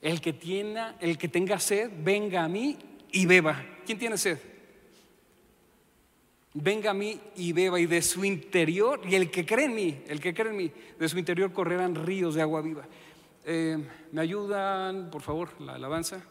[0.00, 2.78] el que, tiene, el que tenga sed, venga a mí
[3.10, 3.66] y beba.
[3.84, 4.38] ¿Quién tiene sed?
[6.54, 10.04] venga a mí y beba, y de su interior, y el que cree en mí,
[10.06, 12.86] el que cree en mí, de su interior correrán ríos de agua viva.
[13.44, 13.76] Eh,
[14.12, 16.22] ¿Me ayudan, por favor, la alabanza?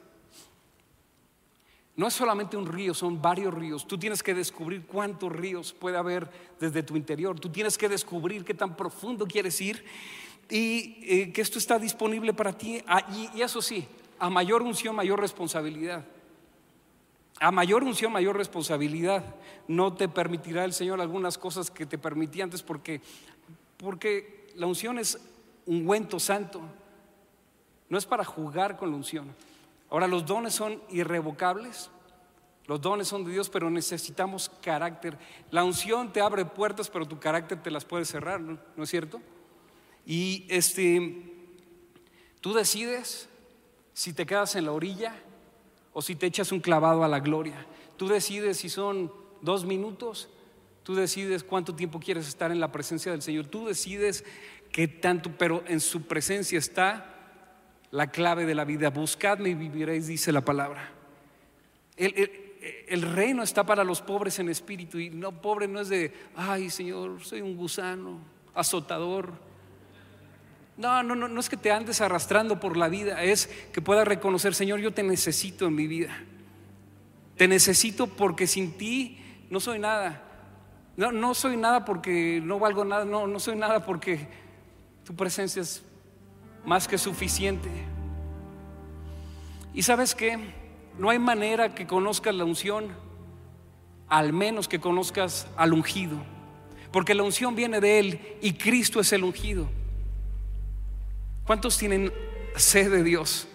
[1.95, 3.87] No es solamente un río, son varios ríos.
[3.87, 6.29] Tú tienes que descubrir cuántos ríos puede haber
[6.59, 7.39] desde tu interior.
[7.39, 9.83] Tú tienes que descubrir qué tan profundo quieres ir
[10.49, 12.81] y eh, que esto está disponible para ti.
[12.85, 13.87] Ah, y eso sí,
[14.19, 16.05] a mayor unción, mayor responsabilidad.
[17.39, 19.35] A mayor unción, mayor responsabilidad.
[19.67, 23.01] No te permitirá el Señor algunas cosas que te permitía antes porque,
[23.77, 25.19] porque la unción es
[25.65, 26.61] un ungüento santo.
[27.89, 29.35] No es para jugar con la unción.
[29.95, 31.89] Ahora los dones son irrevocables.
[32.65, 35.17] Los dones son de Dios, pero necesitamos carácter.
[35.51, 38.89] La unción te abre puertas, pero tu carácter te las puede cerrar, ¿no, ¿No es
[38.89, 39.21] cierto?
[40.05, 41.47] Y este,
[42.41, 43.29] tú decides
[43.93, 45.15] si te quedas en la orilla
[45.93, 47.65] o si te echas un clavado a la gloria.
[47.95, 50.27] Tú decides si son dos minutos,
[50.83, 54.25] tú decides cuánto tiempo quieres estar en la presencia del Señor, tú decides
[54.73, 57.14] qué tanto, pero en su presencia está
[57.95, 58.89] la clave de la vida.
[58.89, 60.91] Buscadme y viviréis, dice la palabra.
[61.95, 66.69] El, reino está para los pobres en espíritu y no pobre no es de, ay
[66.69, 68.19] Señor, soy un gusano,
[68.53, 69.31] azotador.
[70.75, 74.05] No, no, no, no es que te andes arrastrando por la vida, es que puedas
[74.05, 76.17] reconocer, Señor, yo te necesito en mi vida.
[77.37, 80.21] Te necesito porque sin ti no soy nada.
[80.97, 84.27] No, no soy nada porque no valgo nada, no, no soy nada porque
[85.05, 85.81] tu presencia es
[86.65, 87.69] más que suficiente.
[89.73, 90.39] Y sabes que
[90.97, 92.87] no hay manera que conozcas la unción,
[94.07, 96.17] al menos que conozcas al ungido,
[96.91, 99.67] porque la unción viene de Él y Cristo es el ungido.
[101.45, 102.11] ¿Cuántos tienen
[102.55, 103.47] sed de Dios?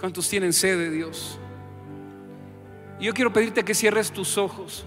[0.00, 1.38] ¿Cuántos tienen sed de Dios?
[3.00, 4.84] Yo quiero pedirte que cierres tus ojos,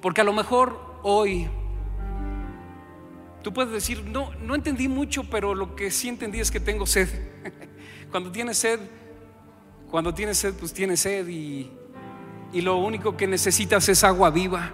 [0.00, 1.48] porque a lo mejor hoy
[3.42, 6.86] tú puedes decir, no, no entendí mucho, pero lo que sí entendí es que tengo
[6.86, 7.08] sed.
[8.10, 8.78] Cuando tienes sed,
[9.90, 11.70] cuando tienes sed, pues tienes sed y
[12.52, 14.72] y lo único que necesitas es agua viva.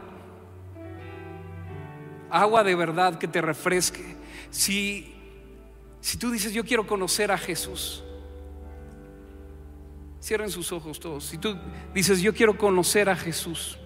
[2.29, 4.17] Agua de verdad que te refresque.
[4.51, 5.15] Si,
[6.01, 8.03] si tú dices, yo quiero conocer a Jesús,
[10.29, 11.25] cierren sus ojos todos.
[11.25, 11.57] Si tú
[11.95, 13.79] dices, yo quiero conocer a Jesús,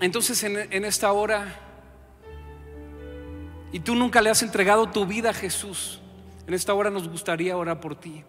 [0.00, 1.60] entonces en, esta hora,
[3.70, 6.00] y tú nunca le has entregado tu vida a Jesús,
[6.46, 8.24] en esta hora nos gustaría orar por ti.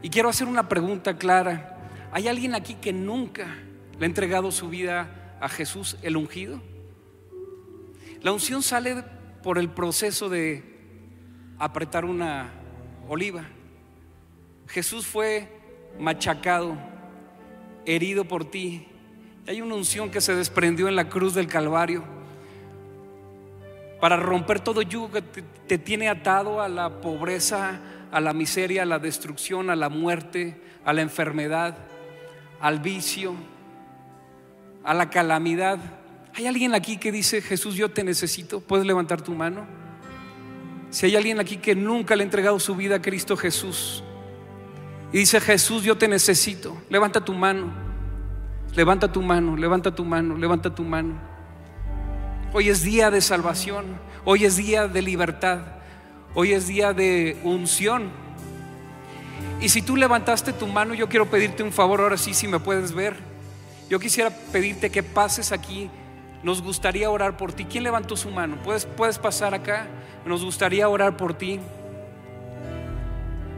[0.00, 1.76] Y quiero hacer una pregunta clara.
[2.10, 3.58] ¿Hay alguien aquí que nunca
[3.98, 6.62] le ha entregado su vida a Jesús, el ungido?
[8.22, 9.04] La unción sale
[9.42, 10.64] por el proceso de
[11.58, 12.54] apretar una
[13.06, 13.44] oliva.
[14.74, 15.46] Jesús fue
[16.00, 16.76] machacado,
[17.86, 18.88] herido por ti.
[19.46, 22.02] Hay una unción que se desprendió en la cruz del Calvario
[24.00, 27.78] para romper todo yugo que te, tiene atado a la pobreza,
[28.10, 31.78] a la miseria, a la destrucción, a la muerte, a la enfermedad,
[32.58, 33.36] al vicio,
[34.82, 35.78] a la calamidad.
[36.34, 38.58] ¿Hay alguien aquí que dice, Jesús, yo te necesito?
[38.58, 39.68] ¿Puedes levantar tu mano?
[40.90, 44.02] Si hay alguien aquí que nunca le ha entregado su vida a Cristo Jesús
[45.14, 47.72] y dice, Jesús, yo te necesito, levanta tu mano,
[48.74, 51.14] levanta tu mano, levanta tu mano, levanta tu mano.
[52.52, 53.84] Hoy es día de salvación,
[54.24, 55.60] hoy es día de libertad,
[56.34, 58.10] hoy es día de unción.
[59.60, 62.58] Y si tú levantaste tu mano, yo quiero pedirte un favor, ahora sí, si me
[62.58, 63.14] puedes ver.
[63.88, 65.88] Yo quisiera pedirte que pases aquí
[66.42, 67.66] nos gustaría orar por ti.
[67.66, 68.56] ¿Quién levantó su mano?
[68.64, 69.86] ¿Puedes, puedes pasar acá?
[70.26, 71.60] Nos gustaría orar por ti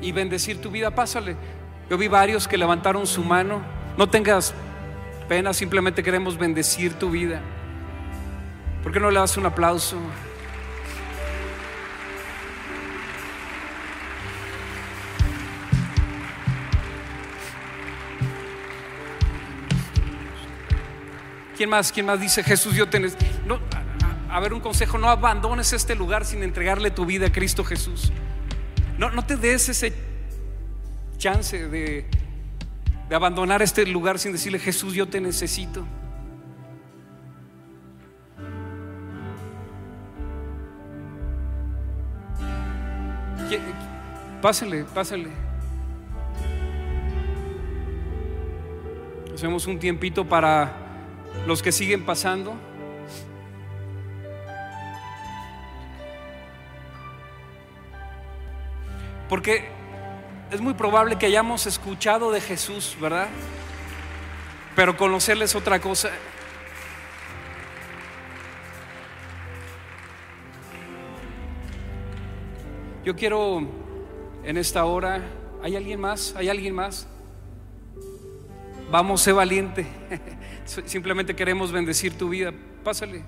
[0.00, 0.90] y bendecir tu vida.
[0.94, 1.36] Pásale.
[1.88, 3.60] Yo vi varios que levantaron su mano.
[3.96, 4.54] No tengas
[5.28, 7.40] pena, simplemente queremos bendecir tu vida.
[8.82, 9.96] ¿Por qué no le das un aplauso?
[21.56, 21.90] ¿Quién más?
[21.90, 22.74] ¿Quién más dice Jesús?
[22.74, 23.16] Yo tenés.
[24.28, 28.12] A, ver, un consejo: no abandones este lugar sin entregarle tu vida a Cristo Jesús.
[28.98, 29.92] No, no te des ese
[31.18, 32.06] chance de,
[33.10, 35.86] abandonar este lugar sin decirle Jesús, yo te necesito.
[44.42, 45.28] Pásale, pásale.
[49.34, 50.72] Hacemos un tiempito para
[51.46, 52.54] los que siguen pasando.
[59.28, 59.68] Porque
[60.50, 63.28] es muy probable que hayamos escuchado de Jesús, ¿verdad?
[64.74, 66.10] Pero conocerles otra cosa.
[73.04, 73.60] Yo quiero
[74.44, 75.22] en esta hora,
[75.62, 76.34] ¿hay alguien más?
[76.36, 77.06] ¿Hay alguien más?
[78.90, 79.86] Vamos, sé valiente.
[80.64, 82.52] Simplemente queremos bendecir tu vida.
[82.84, 83.24] Pásale.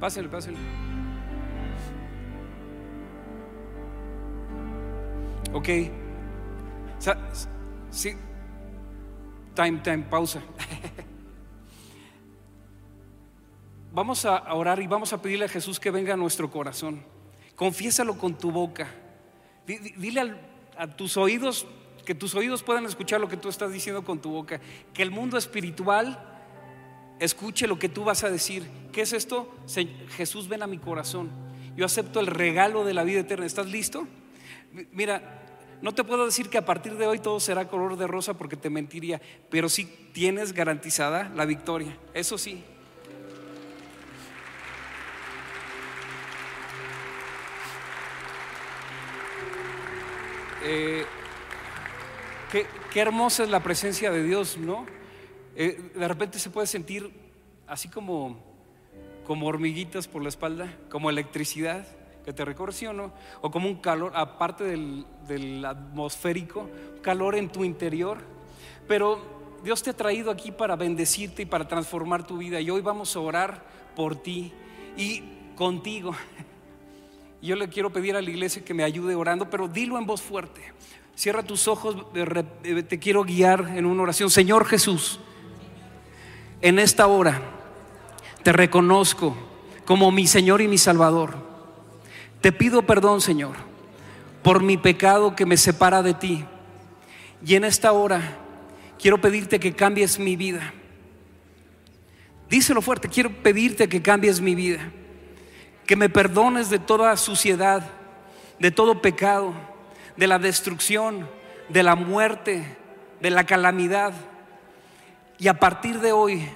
[0.00, 0.56] Pásale, pásale.
[5.52, 5.68] Ok.
[7.90, 8.12] Sí.
[9.54, 10.42] Time, time, pausa.
[13.92, 17.02] Vamos a orar y vamos a pedirle a Jesús que venga a nuestro corazón.
[17.56, 18.86] Confiésalo con tu boca.
[19.66, 20.36] Dile
[20.76, 21.66] a tus oídos
[22.04, 24.60] que tus oídos puedan escuchar lo que tú estás diciendo con tu boca.
[24.94, 26.18] Que el mundo espiritual
[27.18, 28.66] escuche lo que tú vas a decir.
[28.92, 29.52] ¿Qué es esto?
[30.16, 31.30] Jesús, ven a mi corazón.
[31.76, 33.44] Yo acepto el regalo de la vida eterna.
[33.44, 34.06] ¿Estás listo?
[34.92, 35.37] Mira,
[35.80, 38.56] no te puedo decir que a partir de hoy todo será color de rosa porque
[38.56, 41.96] te mentiría, pero sí tienes garantizada la victoria.
[42.14, 42.64] Eso sí.
[50.64, 51.04] Eh,
[52.50, 54.84] qué, hermosa es la presencia de Dios, ¿no?
[55.54, 57.10] Eh, de repente se puede sentir
[57.68, 58.42] así como,
[59.24, 61.86] como hormiguitas por la espalda, como electricidad
[62.28, 62.84] que te recorre, ¿sí
[63.40, 66.68] o como un calor, aparte del, del atmosférico,
[67.00, 68.18] calor en tu interior.
[68.86, 69.18] Pero
[69.64, 72.60] Dios te ha traído aquí para bendecirte y para transformar tu vida.
[72.60, 73.64] Y hoy vamos a orar
[73.96, 74.52] por ti
[74.94, 75.22] y
[75.56, 76.14] contigo.
[77.40, 80.20] Yo le quiero pedir a la iglesia que me ayude orando, pero dilo en voz
[80.20, 80.74] fuerte.
[81.16, 84.28] Cierra tus ojos, te quiero guiar en una oración.
[84.28, 85.18] Señor Jesús,
[86.60, 87.40] en esta hora
[88.42, 89.34] te reconozco
[89.86, 91.47] como mi Señor y mi Salvador.
[92.40, 93.56] Te pido perdón, Señor,
[94.42, 96.44] por mi pecado que me separa de ti.
[97.44, 98.38] Y en esta hora
[98.98, 100.72] quiero pedirte que cambies mi vida.
[102.48, 104.90] Díselo fuerte, quiero pedirte que cambies mi vida.
[105.86, 107.82] Que me perdones de toda suciedad,
[108.58, 109.52] de todo pecado,
[110.16, 111.28] de la destrucción,
[111.68, 112.76] de la muerte,
[113.20, 114.12] de la calamidad.
[115.38, 116.48] Y a partir de hoy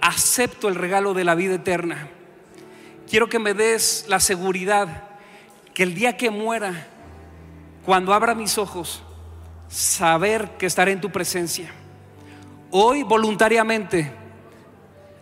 [0.00, 2.08] acepto el regalo de la vida eterna
[3.08, 5.04] quiero que me des la seguridad
[5.74, 6.86] que el día que muera,
[7.84, 9.02] cuando abra mis ojos,
[9.68, 11.70] saber que estaré en tu presencia.
[12.70, 14.10] Hoy voluntariamente,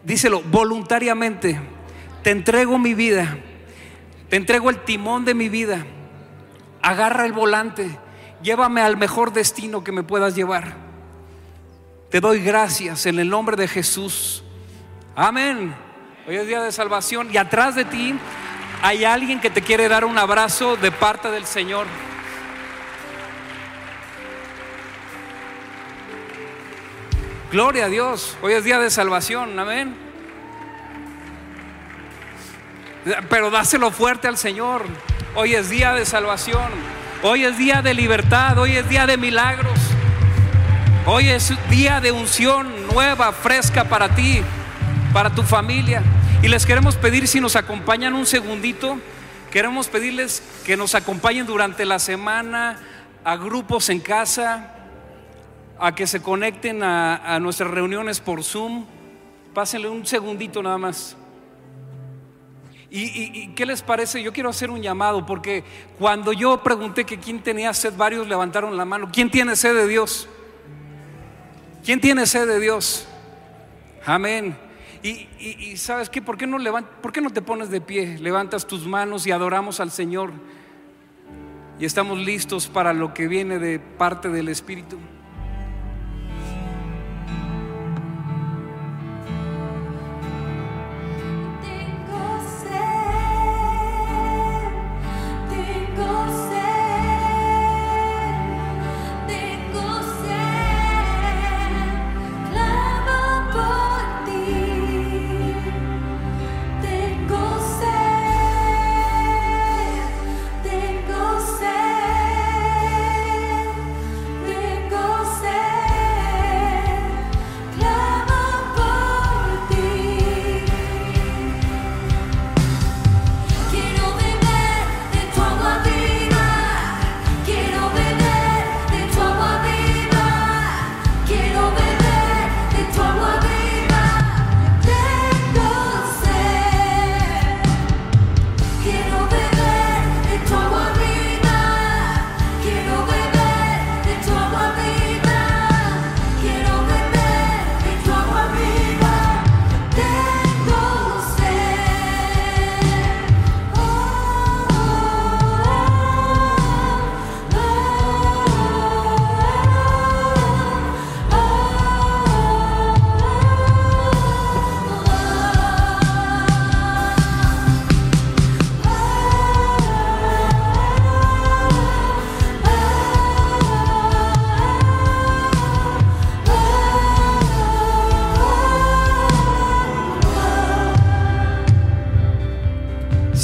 [0.05, 1.61] díselo, voluntariamente,
[2.23, 3.37] te entrego mi vida,
[4.29, 5.85] te entrego el timón de mi vida,
[6.83, 7.99] agarra el volante,
[8.43, 10.77] llévame al mejor destino que me puedas llevar.
[12.11, 14.45] Te doy gracias en el nombre de Jesús.
[15.17, 15.75] Amén.
[16.27, 18.19] Hoy es día de salvación y atrás de ti
[18.81, 21.87] Hay alguien que te quiere dar un abrazo de parte del Señor.
[27.53, 28.37] Gloria a Dios.
[28.43, 29.59] Hoy es día de salvación.
[29.59, 29.95] Amén.
[33.29, 34.87] Pero dáselo fuerte al Señor.
[35.35, 36.71] Hoy es día de salvación.
[37.23, 38.59] Hoy es día de libertad.
[38.59, 39.79] Hoy es día de milagros.
[41.07, 44.43] Hoy es día de unción nueva, fresca para ti,
[45.15, 46.03] para tu familia.
[46.43, 48.99] Y les queremos pedir si nos acompañan un segundito.
[49.53, 52.81] Queremos pedirles que nos acompañen durante la semana
[53.23, 54.75] a grupos en casa,
[55.79, 58.87] a que se conecten a, nuestras reuniones por Zoom.
[59.55, 61.17] Pásenle un segundito nada más.
[62.91, 64.21] ¿Y, qué les parece?
[64.21, 65.63] Yo quiero hacer un llamado porque
[65.97, 69.11] cuando yo pregunté que quién tenía sed, varios levantaron la mano.
[69.13, 70.29] ¿Quién tiene sed de Dios?
[71.85, 73.07] ¿Quién tiene sed de Dios?
[74.05, 74.64] Amén.
[75.05, 76.57] Y, sabes qué, ¿Por qué, no
[77.03, 78.19] ¿por qué no te pones de pie?
[78.19, 80.33] Levantas tus manos y adoramos al Señor.
[81.79, 84.97] Y estamos listos para lo que viene de parte del Espíritu.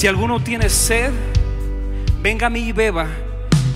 [0.00, 1.12] Si alguno tiene sed,
[2.22, 3.06] venga a mí y beba.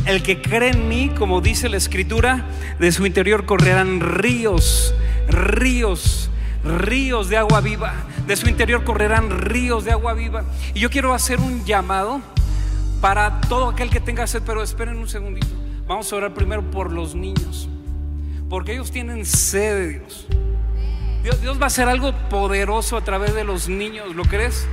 [0.06, 2.46] El que cree en mí, como dice la escritura,
[2.78, 4.94] de su interior correrán ríos,
[5.28, 6.30] ríos,
[6.64, 7.92] ríos de agua viva.
[8.26, 10.44] De su interior correrán ríos de agua viva.
[10.72, 12.22] Y yo quiero hacer un llamado
[13.02, 15.48] para todo aquel que tenga sed, pero esperen un segundito.
[15.86, 17.68] Vamos a orar primero por los niños,
[18.48, 20.26] porque ellos tienen sed de Dios.
[21.22, 24.66] Dios, Dios va a hacer algo poderoso a través de los niños, ¿lo crees?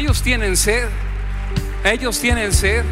[0.00, 0.88] Ellos tienen sed.
[1.84, 2.86] Ellos tienen sed.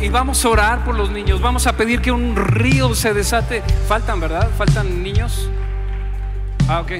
[0.00, 1.42] Y vamos a orar por los niños.
[1.42, 3.62] Vamos a pedir que un río se desate.
[3.86, 4.48] Faltan, ¿verdad?
[4.56, 5.50] Faltan niños.
[6.66, 6.92] Ah, ok.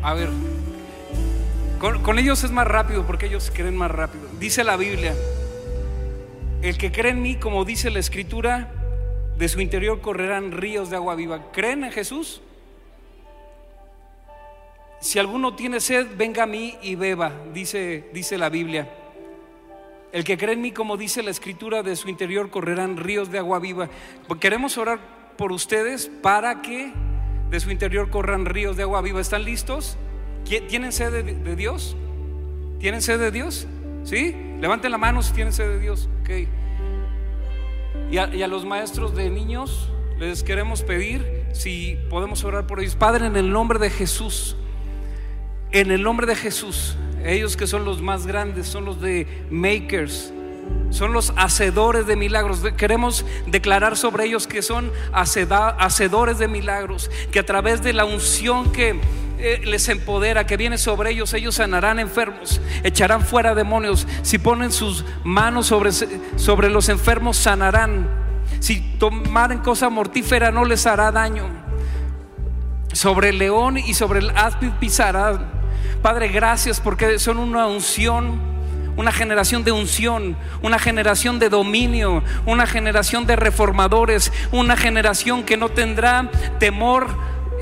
[0.00, 0.28] A ver.
[1.80, 4.28] Con, con ellos es más rápido porque ellos creen más rápido.
[4.38, 5.12] Dice la Biblia.
[6.62, 8.77] El que cree en mí, como dice la escritura,
[9.38, 11.52] de su interior correrán ríos de agua viva.
[11.52, 12.42] ¿Creen en Jesús?
[15.00, 18.92] Si alguno tiene sed, venga a mí y beba, dice, dice la Biblia.
[20.10, 23.38] El que cree en mí, como dice la escritura, de su interior correrán ríos de
[23.38, 23.88] agua viva.
[24.40, 24.98] Queremos orar
[25.36, 26.92] por ustedes para que
[27.48, 29.20] de su interior corran ríos de agua viva.
[29.20, 29.96] ¿Están listos?
[30.44, 31.96] ¿Tienen sed de, Dios?
[32.80, 33.68] ¿Tienen sed de Dios?
[34.02, 34.34] ¿Sí?
[34.60, 36.08] Levanten la mano si tienen sed de Dios.
[36.22, 36.48] Okay.
[38.10, 42.96] Y a, los maestros de niños les queremos pedir si podemos orar por ellos.
[42.96, 44.56] Padre, en el nombre de Jesús,
[45.72, 50.32] en el nombre de Jesús, ellos que son los más grandes, son los de makers,
[50.90, 52.60] son los hacedores de milagros.
[52.78, 58.72] Queremos declarar sobre ellos que son hacedores de milagros, que a través de la unción
[58.72, 58.98] que
[59.38, 64.06] eh, les empodera, que viene sobre ellos, ellos sanarán enfermos, echarán fuera demonios.
[64.22, 68.08] Si ponen sus manos sobre, sobre los enfermos, sanarán.
[68.60, 71.44] Si tomaren cosa mortífera, no les hará daño.
[72.92, 75.46] Sobre el león y sobre el áspid pisarán.
[76.02, 78.48] Padre, gracias porque son una unción
[78.98, 85.56] una generación de unción, una generación de dominio, una generación de reformadores, una generación que
[85.56, 86.28] no tendrá
[86.58, 87.06] temor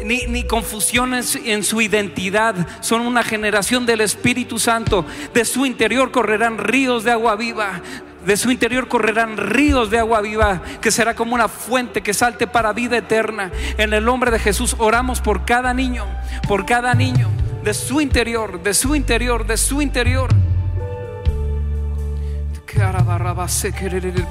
[0.04, 2.54] ni, ni, confusiones en su identidad.
[2.80, 5.04] Son una generación del Espíritu Santo.
[5.34, 7.80] De su interior correrán ríos de agua viva.
[8.26, 12.48] De su interior correrán ríos de agua viva, que será como una fuente que salte
[12.48, 13.52] para vida eterna.
[13.78, 16.04] En el nombre de Jesús oramos por cada niño,
[16.48, 17.28] por cada niño,
[17.62, 20.28] de su interior, de su interior, de su interior.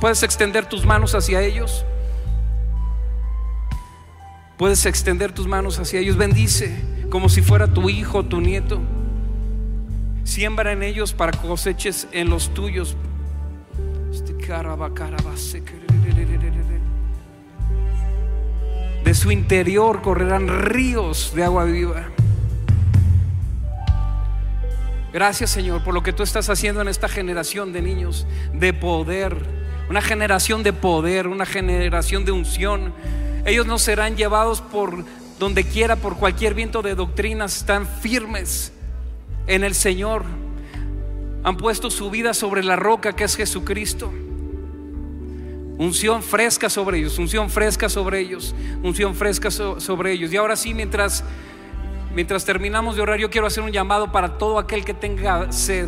[0.02, 1.86] Puedes extender tus manos hacia ellos.
[4.58, 6.16] Puedes extender tus manos hacia ellos.
[6.16, 6.74] Bendice
[7.10, 8.82] como si fuera tu hijo, tu nieto.
[10.24, 12.96] Siembra en ellos para coseches en los tuyos.
[19.04, 22.08] De su interior correrán ríos de agua viva.
[25.14, 29.38] Gracias Señor por lo que tú estás haciendo en esta generación de niños de poder.
[29.90, 32.94] Una generación de poder, una generación de unción
[33.46, 35.06] ellos no serán llevados por
[35.40, 37.58] donde quiera, por cualquier viento de doctrinas.
[37.58, 38.74] Están firmes
[39.46, 40.24] en el Señor.
[41.44, 44.12] Han puesto su vida sobre la roca que es Jesucristo.
[45.78, 50.32] Unción fresca sobre ellos, unción fresca sobre ellos, unción fresca sobre ellos.
[50.32, 51.24] Y ahora sí, mientras,
[52.16, 55.88] mientras terminamos de orar, yo quiero hacer un llamado para todo aquel que tenga sed.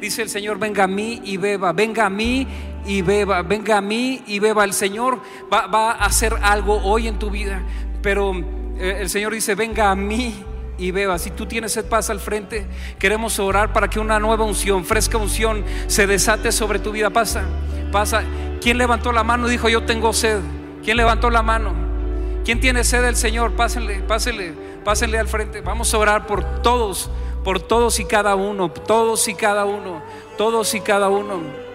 [0.00, 2.46] Dice el Señor, venga a mí y beba, venga a mí
[2.88, 4.64] y beba, venga a mí y beba.
[4.64, 5.20] El Señor
[5.52, 7.62] va, a hacer algo hoy en tu vida,
[8.02, 8.32] pero
[8.78, 10.42] eh, el Señor dice, venga a mí
[10.78, 11.18] y beba.
[11.18, 12.66] Si tú tienes sed, pasa al frente.
[12.98, 17.10] Queremos orar para que una nueva unción, fresca unción, se desate sobre tu vida.
[17.10, 17.42] Pasa,
[17.92, 18.22] pasa.
[18.62, 20.40] ¿Quién levantó la mano y dijo, yo tengo sed?
[20.82, 21.74] ¿Quién levantó la mano?
[22.42, 23.52] ¿Quién tiene sed del Señor?
[23.52, 25.60] Pásenle, pásenle, pásenle al frente.
[25.60, 27.10] Vamos a orar por todos
[27.44, 30.02] por todos y cada uno, todos y cada uno,
[30.36, 31.67] todos y cada uno.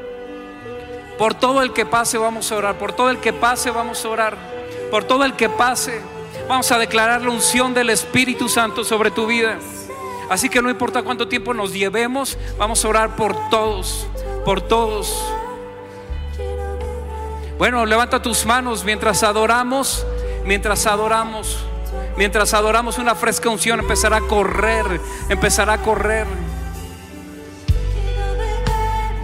[1.18, 4.09] Por todo el que pase vamos a orar, por todo el que pase vamos a
[4.09, 4.38] orar,
[4.89, 6.01] por todo el que pase
[6.47, 9.59] vamos a declarar la unción del Espíritu Santo sobre tu vida.
[10.30, 14.07] Así que no importa cuánto tiempo nos llevemos, vamos a orar por todos,
[14.45, 15.24] por todos.
[17.57, 20.05] Bueno, levanta tus manos mientras adoramos,
[20.45, 21.59] mientras adoramos.
[22.16, 26.28] Mientras adoramos una fresca unción empezará a correr, empezará a correr.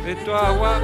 [0.06, 0.82] De tu agua.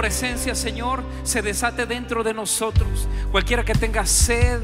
[0.00, 3.06] Presencia, Señor, se desate dentro de nosotros.
[3.30, 4.58] Cualquiera que tenga sed,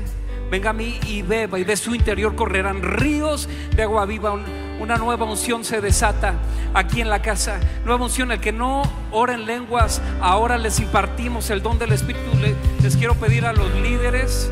[0.50, 4.32] venga a mí y beba, y de su interior correrán ríos de agua viva.
[4.80, 6.36] Una nueva unción se desata
[6.72, 7.60] aquí en la casa.
[7.84, 12.30] Nueva unción, el que no ora en lenguas, ahora les impartimos el don del Espíritu.
[12.82, 14.50] Les quiero pedir a los líderes,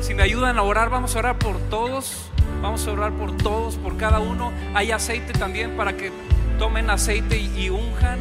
[0.00, 2.30] si me ayudan a orar, vamos a orar por todos.
[2.62, 4.50] Vamos a orar por todos, por cada uno.
[4.72, 6.10] Hay aceite también para que
[6.58, 8.18] tomen aceite y unjan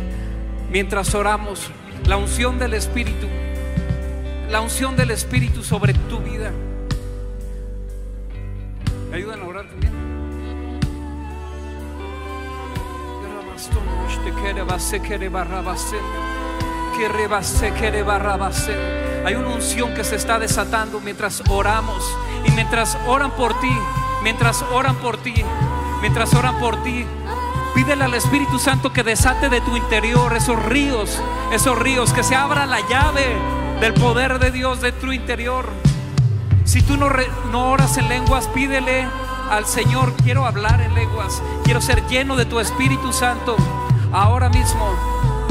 [0.70, 1.72] mientras oramos
[2.06, 3.28] la unción del Espíritu,
[4.50, 6.52] la unción del Espíritu sobre tu vida.
[9.10, 9.92] ¿Me ayudan a orar también?
[19.26, 22.04] Hay una unción que se está desatando mientras oramos
[22.46, 23.72] y mientras oran por ti,
[24.24, 25.34] mientras oran por ti,
[26.02, 27.06] mientras oran por ti,
[27.74, 32.36] Pídele al Espíritu Santo que desate de tu interior esos ríos, esos ríos, que se
[32.36, 33.26] abra la llave
[33.80, 35.70] del poder de Dios de tu interior.
[36.66, 37.10] Si tú no,
[37.52, 39.08] no oras en lenguas, pídele
[39.50, 43.56] al Señor, quiero hablar en lenguas, quiero ser lleno de tu Espíritu Santo.
[44.12, 44.86] Ahora mismo,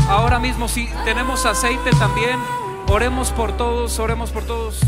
[0.08, 2.38] ahora mismo, si tenemos aceite también,
[2.88, 4.80] oremos por todos, oremos por todos.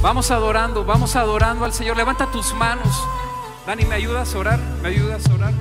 [0.00, 1.96] Vamos adorando, vamos adorando al Señor.
[1.96, 3.02] Levanta tus manos.
[3.66, 4.60] Dani, ¿me ayudas a orar?
[4.80, 5.52] ¿Me ayudas a orar?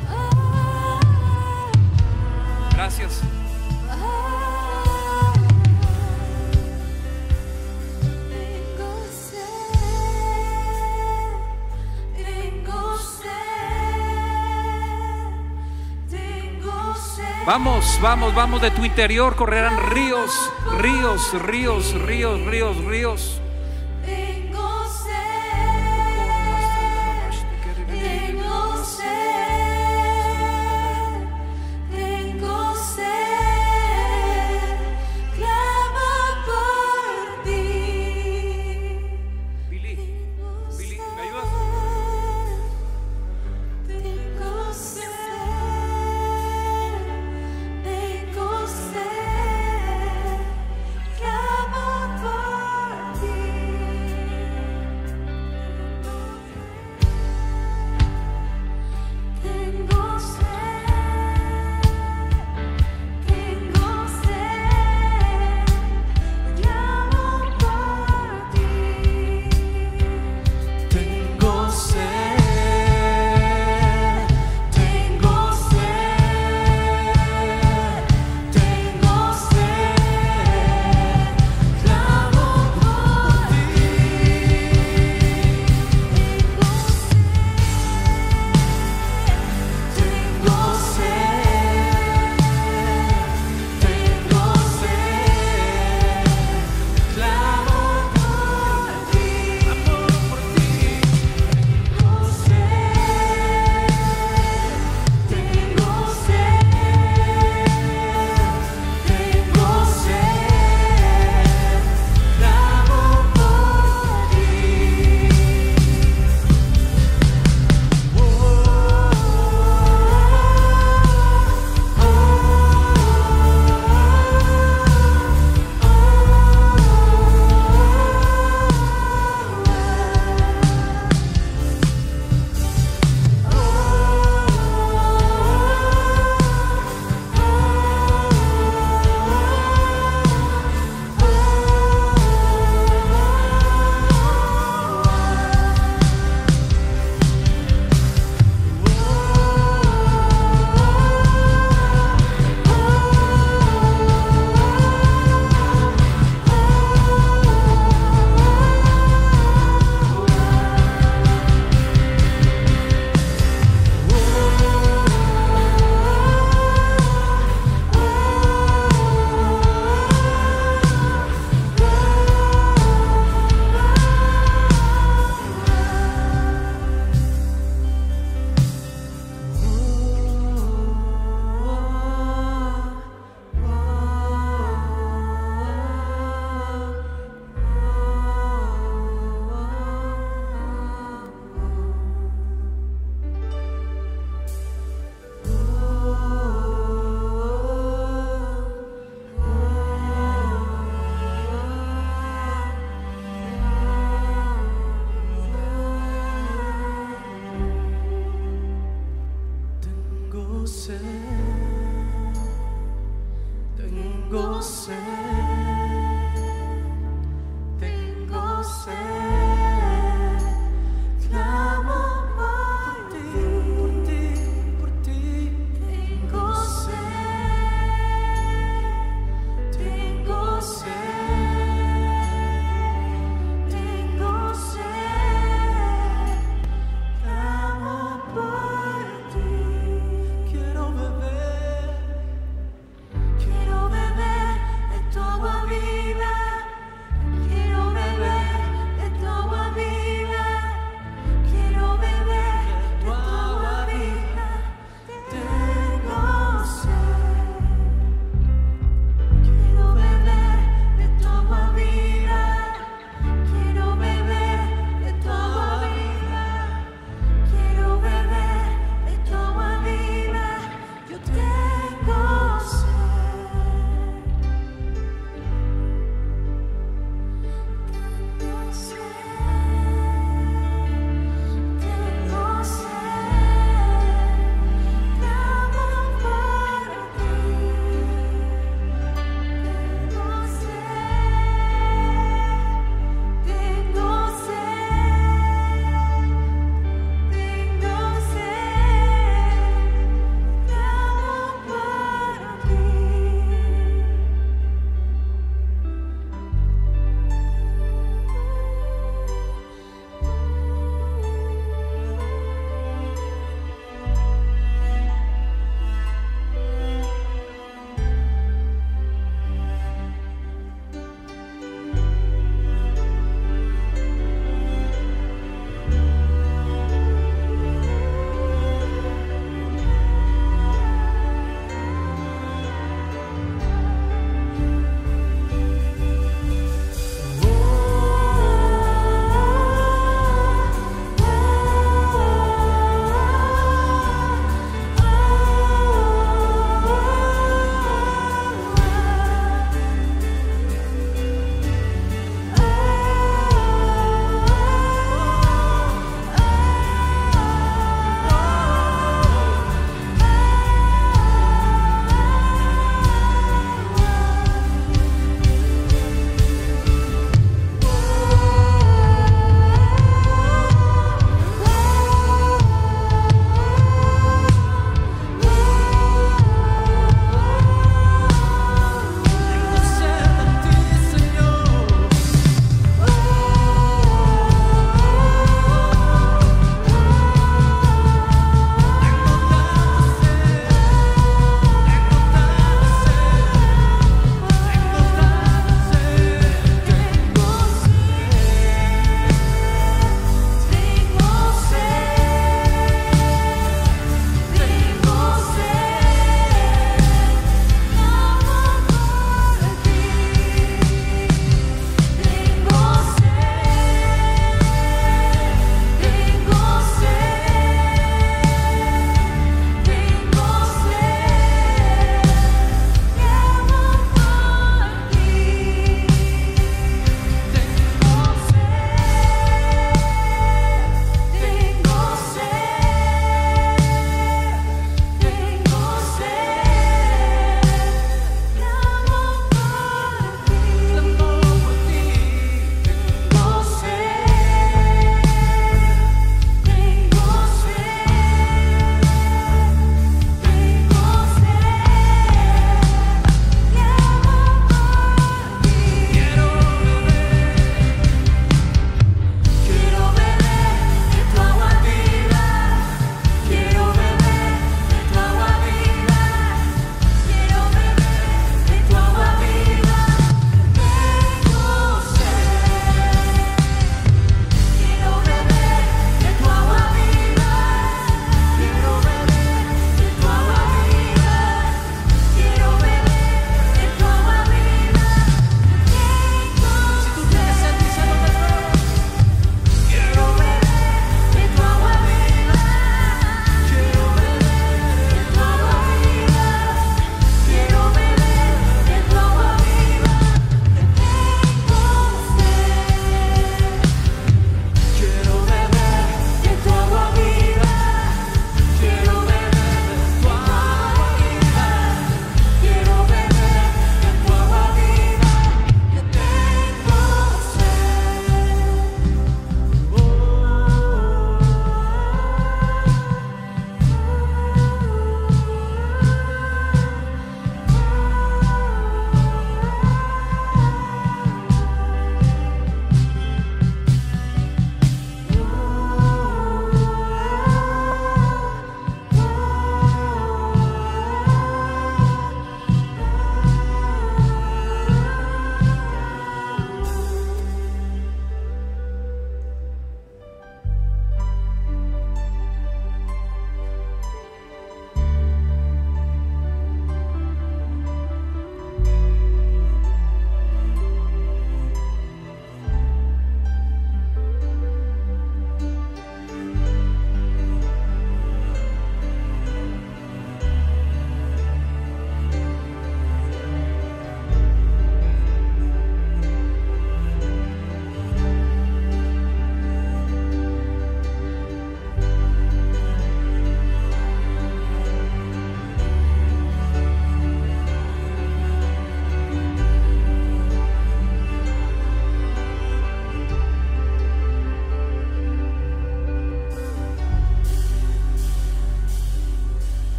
[2.74, 3.22] Gracias.
[17.48, 23.42] Vamos, vamos, vamos, de tu interior correrán ríos, ríos, ríos, ríos, ríos, ríos.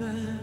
[0.00, 0.39] forever.